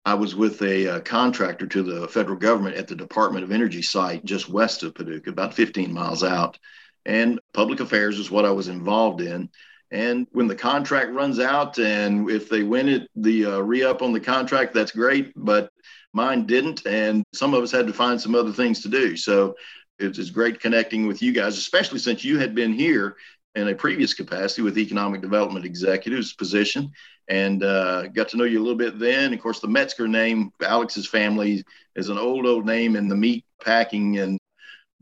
I 0.05 0.13
was 0.13 0.35
with 0.35 0.61
a 0.61 0.87
uh, 0.87 0.99
contractor 1.01 1.67
to 1.67 1.83
the 1.83 2.07
federal 2.07 2.37
government 2.37 2.77
at 2.77 2.87
the 2.87 2.95
Department 2.95 3.43
of 3.43 3.51
Energy 3.51 3.81
site 3.81 4.23
just 4.23 4.47
west 4.47 4.83
of 4.83 4.95
Paducah, 4.95 5.29
about 5.29 5.53
15 5.53 5.91
miles 5.91 6.23
out. 6.23 6.57
And 7.05 7.39
public 7.53 7.79
affairs 7.79 8.19
is 8.19 8.31
what 8.31 8.45
I 8.45 8.51
was 8.51 8.67
involved 8.67 9.21
in. 9.21 9.49
And 9.91 10.27
when 10.31 10.47
the 10.47 10.55
contract 10.55 11.11
runs 11.11 11.39
out, 11.39 11.79
and 11.79 12.29
if 12.29 12.49
they 12.49 12.63
win 12.63 12.89
it, 12.89 13.09
the 13.15 13.45
uh, 13.45 13.59
re 13.59 13.83
up 13.83 14.01
on 14.01 14.11
the 14.11 14.19
contract, 14.19 14.73
that's 14.73 14.91
great. 14.91 15.31
But 15.35 15.71
Mine 16.17 16.47
didn't, 16.47 16.83
and 16.87 17.23
some 17.31 17.53
of 17.53 17.61
us 17.61 17.71
had 17.71 17.85
to 17.85 17.93
find 17.93 18.19
some 18.19 18.33
other 18.33 18.51
things 18.51 18.81
to 18.81 18.89
do. 18.89 19.15
So 19.15 19.55
it's, 19.99 20.31
great 20.31 20.59
connecting 20.59 21.05
with 21.05 21.21
you 21.21 21.31
guys, 21.31 21.59
especially 21.59 21.99
since 21.99 22.23
you 22.23 22.39
had 22.39 22.55
been 22.55 22.73
here 22.73 23.17
in 23.53 23.67
a 23.67 23.75
previous 23.75 24.15
capacity 24.15 24.63
with 24.63 24.79
economic 24.79 25.21
development 25.21 25.63
executives 25.63 26.33
position 26.33 26.91
and 27.27 27.63
uh, 27.63 28.07
got 28.07 28.29
to 28.29 28.37
know 28.37 28.45
you 28.45 28.57
a 28.57 28.65
little 28.65 28.77
bit 28.77 28.97
then. 28.97 29.31
Of 29.31 29.41
course, 29.41 29.59
the 29.59 29.67
Metzger 29.67 30.07
name, 30.07 30.51
Alex's 30.59 31.07
family, 31.07 31.63
is 31.95 32.09
an 32.09 32.17
old, 32.17 32.47
old 32.47 32.65
name 32.65 32.95
in 32.95 33.07
the 33.07 33.15
meat 33.15 33.45
packing 33.63 34.17
and 34.17 34.39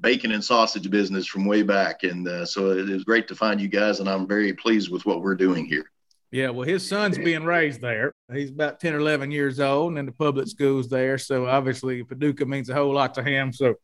bacon 0.02 0.34
and 0.34 0.44
sausage 0.44 0.90
business 0.90 1.26
from 1.26 1.46
way 1.46 1.64
back. 1.64 2.04
And 2.04 2.28
uh, 2.28 2.46
so 2.46 2.72
it 2.72 2.90
was 2.90 3.06
great 3.06 3.30
to 3.30 3.36
find 3.36 3.62
you 3.62 3.70
guys, 3.70 4.02
and 4.02 4.10
I'm 4.10 4.28
very 4.28 4.52
pleased 4.52 4.92
with 4.92 5.06
what 5.06 5.22
we're 5.22 5.36
doing 5.36 5.66
here. 5.66 5.90
Yeah, 6.32 6.50
well, 6.50 6.68
his 6.68 6.88
son's 6.88 7.18
being 7.18 7.44
raised 7.44 7.82
there. 7.82 8.14
He's 8.34 8.50
about 8.50 8.80
10 8.80 8.94
or 8.94 9.00
11 9.00 9.32
years 9.32 9.60
old 9.60 9.92
and 9.92 10.00
in 10.00 10.06
the 10.06 10.12
public 10.12 10.48
schools 10.48 10.90
there. 10.90 11.18
So 11.18 11.46
obviously, 11.46 12.04
Paducah 12.04 12.46
means 12.46 12.70
a 12.70 12.74
whole 12.74 12.94
lot 12.94 13.14
to 13.14 13.24
him. 13.24 13.54
So 13.54 13.76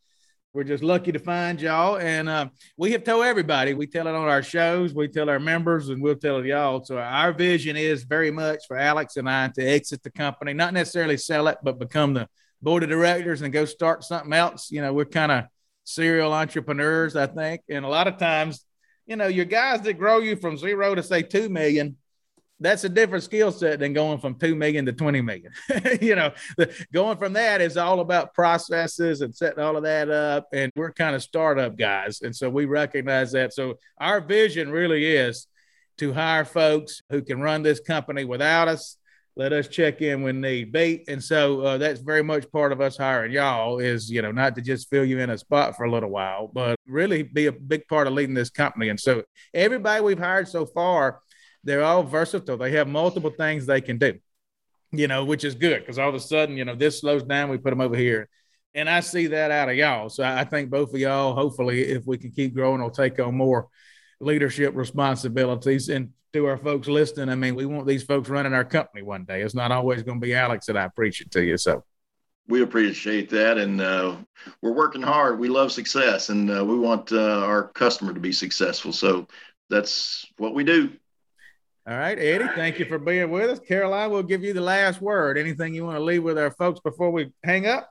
we're 0.54 0.66
just 0.66 0.84
lucky 0.84 1.14
to 1.14 1.20
find 1.20 1.62
y'all. 1.62 1.98
And 1.98 2.28
uh, 2.28 2.50
we 2.76 2.92
have 2.92 3.04
told 3.04 3.26
everybody, 3.26 3.74
we 3.74 3.88
tell 3.88 4.08
it 4.08 4.16
on 4.16 4.28
our 4.28 4.44
shows, 4.44 4.94
we 4.94 5.08
tell 5.08 5.30
our 5.30 5.40
members, 5.40 5.90
and 5.90 6.02
we'll 6.02 6.16
tell 6.16 6.38
it 6.38 6.46
y'all. 6.46 6.84
So 6.84 6.98
our 6.98 7.32
vision 7.32 7.78
is 7.78 8.04
very 8.04 8.32
much 8.32 8.66
for 8.68 8.78
Alex 8.78 9.16
and 9.16 9.30
I 9.30 9.48
to 9.50 9.64
exit 9.64 10.04
the 10.04 10.12
company, 10.12 10.54
not 10.54 10.74
necessarily 10.74 11.18
sell 11.18 11.48
it, 11.48 11.58
but 11.64 11.80
become 11.80 12.14
the 12.14 12.28
board 12.62 12.84
of 12.84 12.90
directors 12.90 13.42
and 13.42 13.54
go 13.54 13.66
start 13.66 14.04
something 14.04 14.34
else. 14.34 14.72
You 14.72 14.82
know, 14.82 14.94
we're 14.94 15.06
kind 15.06 15.32
of 15.32 15.46
serial 15.86 16.34
entrepreneurs, 16.34 17.16
I 17.16 17.28
think. 17.28 17.62
And 17.70 17.86
a 17.86 17.90
lot 17.90 18.08
of 18.08 18.18
times, 18.18 18.66
you 19.06 19.16
know, 19.16 19.28
your 19.28 19.46
guys 19.46 19.82
that 19.82 19.94
grow 19.94 20.20
you 20.20 20.36
from 20.36 20.58
zero 20.58 20.96
to 20.96 21.04
say 21.04 21.22
2 21.22 21.50
million 21.50 21.98
that's 22.62 22.84
a 22.84 22.89
different 22.89 23.24
skill 23.24 23.52
set 23.52 23.80
than 23.80 23.91
going 23.91 24.19
from 24.19 24.36
2 24.36 24.56
million 24.56 24.86
to 24.86 24.93
20 24.93 25.21
million. 25.21 25.52
you 26.02 26.15
know, 26.15 26.32
the, 26.58 26.71
going 26.93 27.17
from 27.17 27.34
that 27.34 27.60
is 27.60 27.76
all 27.76 28.00
about 28.00 28.34
processes 28.34 29.21
and 29.21 29.36
setting 29.36 29.63
all 29.63 29.76
of 29.76 29.84
that 29.84 30.10
up. 30.10 30.47
And 30.54 30.71
we're 30.76 30.93
kind 30.93 31.15
of 31.15 31.24
startup 31.24 31.78
guys. 31.78 32.21
And 32.21 32.36
so 32.36 32.50
we 32.50 32.65
recognize 32.65 33.32
that. 33.32 33.54
So 33.54 33.80
our 33.97 34.21
vision 34.21 34.71
really 34.71 35.06
is 35.06 35.47
to 35.97 36.13
hire 36.13 36.45
folks 36.45 37.02
who 37.10 37.21
can 37.21 37.41
run 37.41 37.63
this 37.63 37.80
company 37.80 38.26
without 38.26 38.67
us. 38.67 38.97
Let 39.36 39.54
us 39.54 39.67
check 39.67 40.02
in 40.02 40.24
when 40.24 40.41
need 40.41 40.74
be. 40.74 41.06
And 41.08 41.24
so 41.24 41.62
uh, 41.62 41.78
that's 41.78 42.02
very 42.02 42.21
much 42.21 42.52
part 42.52 42.74
of 42.74 42.82
us 42.82 42.97
hiring 42.97 43.32
y'all 43.32 43.80
is, 43.80 44.12
you 44.12 44.21
know, 44.21 44.32
not 44.32 44.56
to 44.56 44.62
just 44.62 44.89
fill 44.89 45.06
you 45.06 45.19
in 45.19 45.30
a 45.30 45.38
spot 45.38 45.78
for 45.78 45.86
a 45.86 45.91
little 45.91 46.10
while, 46.10 46.47
but 46.54 46.76
really 46.86 47.24
be 47.24 47.45
a 47.45 47.52
big 47.52 47.88
part 47.88 48.08
of 48.08 48.13
leading 48.13 48.36
this 48.36 48.50
company. 48.50 48.89
And 48.89 49.00
so 49.00 49.24
everybody 49.54 50.04
we've 50.04 50.19
hired 50.19 50.50
so 50.50 50.65
far, 50.65 51.21
they're 51.63 51.84
all 51.84 52.04
versatile. 52.04 52.58
They 52.58 52.71
have 52.71 52.88
multiple 52.88 53.32
things 53.32 53.65
they 53.65 53.82
can 53.82 53.97
do, 53.97 54.19
you 54.91 55.08
know, 55.08 55.26
which 55.26 55.43
is 55.43 55.56
good 55.56 55.82
because 55.82 56.00
all 56.00 56.10
of 56.10 56.15
a 56.15 56.19
sudden, 56.19 56.58
you 56.58 56.65
know, 56.65 56.76
this 56.76 57.00
slows 57.00 57.24
down, 57.24 57.50
we 57.50 57.58
put 57.58 57.71
them 57.71 57.82
over 57.82 57.95
here. 57.95 58.30
And 58.74 58.89
I 58.89 59.02
see 59.02 59.28
that 59.28 59.52
out 59.52 59.69
of 59.69 59.76
y'all. 59.76 60.10
So 60.10 60.24
I 60.24 60.45
think 60.45 60.69
both 60.69 60.93
of 60.93 61.00
y'all, 61.00 61.36
hopefully, 61.36 61.82
if 61.82 62.06
we 62.06 62.17
can 62.17 62.32
keep 62.32 62.54
growing, 62.54 62.82
will 62.82 62.89
take 62.89 63.19
on 63.19 63.36
more 63.36 63.67
leadership 64.21 64.76
responsibilities. 64.76 65.89
And 65.89 66.12
to 66.34 66.45
our 66.45 66.58
folks 66.58 66.88
listening, 66.88 67.30
I 67.30 67.36
mean, 67.36 67.56
we 67.56 67.65
want 67.65 67.86
these 67.86 68.04
folks 68.04 68.30
running 68.30 68.54
our 68.54 68.63
company 68.63 69.04
one 69.04 69.26
day. 69.26 69.41
It's 69.41 69.56
not 69.56 69.71
always 69.71 70.04
going 70.04 70.21
to 70.21 70.26
be 70.26 70.34
Alex 70.34 70.67
that 70.67 70.78
I 70.78 70.88
preach 70.88 71.19
it 71.19 71.32
to 71.32 71.43
you. 71.43 71.58
So 71.58 71.84
we 72.47 72.62
appreciate 72.62 73.30
that. 73.32 73.58
And 73.58 73.82
uh, 73.82 74.15
we're 74.62 74.74
working 74.74 75.02
hard. 75.02 75.39
We 75.39 75.50
love 75.50 75.71
success 75.71 76.30
and 76.30 76.50
uh, 76.50 76.63
we 76.63 76.78
want 76.78 77.12
uh, 77.12 77.45
our 77.45 77.67
customer 77.69 78.13
to 78.13 78.19
be 78.19 78.32
successful. 78.32 78.93
So 78.93 79.28
that's 79.69 80.26
what 80.38 80.54
we 80.54 80.63
do. 80.63 80.91
All 81.88 81.98
right, 81.98 82.17
Eddie, 82.17 82.48
thank 82.56 82.78
you 82.78 82.86
for 82.86 83.00
being 83.00 83.32
with 83.32 83.50
us. 83.50 83.60
Caroline, 83.60 84.12
we'll 84.12 84.22
give 84.22 84.44
you 84.44 84.54
the 84.54 84.62
last 84.62 85.02
word. 85.02 85.36
Anything 85.36 85.74
you 85.74 85.84
want 85.84 85.98
to 85.98 86.04
leave 86.04 86.22
with 86.22 86.38
our 86.38 86.52
folks 86.52 86.80
before 86.80 87.10
we 87.10 87.32
hang 87.44 87.65
up? 87.65 87.89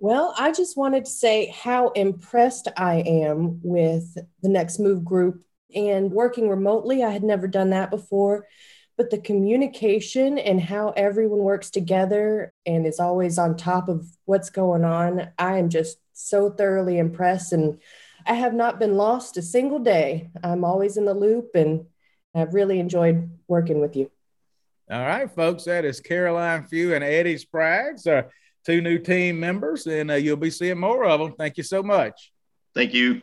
Well, 0.00 0.34
I 0.36 0.50
just 0.50 0.76
wanted 0.76 1.04
to 1.04 1.10
say 1.10 1.46
how 1.56 1.90
impressed 1.90 2.66
I 2.76 2.96
am 3.06 3.60
with 3.62 4.12
the 4.42 4.48
Next 4.48 4.80
Move 4.80 5.04
group 5.04 5.40
and 5.72 6.10
working 6.10 6.48
remotely. 6.48 7.04
I 7.04 7.10
had 7.10 7.22
never 7.22 7.46
done 7.46 7.70
that 7.70 7.90
before, 7.90 8.46
but 8.96 9.10
the 9.10 9.18
communication 9.18 10.38
and 10.38 10.60
how 10.60 10.90
everyone 10.96 11.38
works 11.38 11.70
together 11.70 12.52
and 12.66 12.86
is 12.88 12.98
always 12.98 13.38
on 13.38 13.56
top 13.56 13.88
of 13.88 14.04
what's 14.24 14.50
going 14.50 14.84
on, 14.84 15.28
I 15.38 15.58
am 15.58 15.68
just 15.68 15.98
so 16.12 16.50
thoroughly 16.50 16.98
impressed. 16.98 17.52
And 17.52 17.80
I 18.26 18.34
have 18.34 18.54
not 18.54 18.80
been 18.80 18.96
lost 18.96 19.36
a 19.36 19.42
single 19.42 19.78
day. 19.78 20.30
I'm 20.42 20.64
always 20.64 20.96
in 20.96 21.04
the 21.04 21.14
loop 21.14 21.50
and 21.54 21.86
I've 22.34 22.54
really 22.54 22.78
enjoyed 22.78 23.30
working 23.48 23.80
with 23.80 23.96
you. 23.96 24.10
All 24.90 25.00
right, 25.00 25.30
folks, 25.30 25.64
that 25.64 25.84
is 25.84 26.00
Caroline 26.00 26.64
Few 26.64 26.94
and 26.94 27.04
Eddie 27.04 27.36
Spraggs, 27.36 28.06
uh, 28.06 28.28
two 28.64 28.80
new 28.80 28.98
team 28.98 29.38
members, 29.38 29.86
and 29.86 30.10
uh, 30.10 30.14
you'll 30.14 30.36
be 30.36 30.50
seeing 30.50 30.78
more 30.78 31.04
of 31.04 31.20
them. 31.20 31.34
Thank 31.36 31.58
you 31.58 31.62
so 31.62 31.82
much. 31.82 32.32
Thank 32.74 32.94
you. 32.94 33.22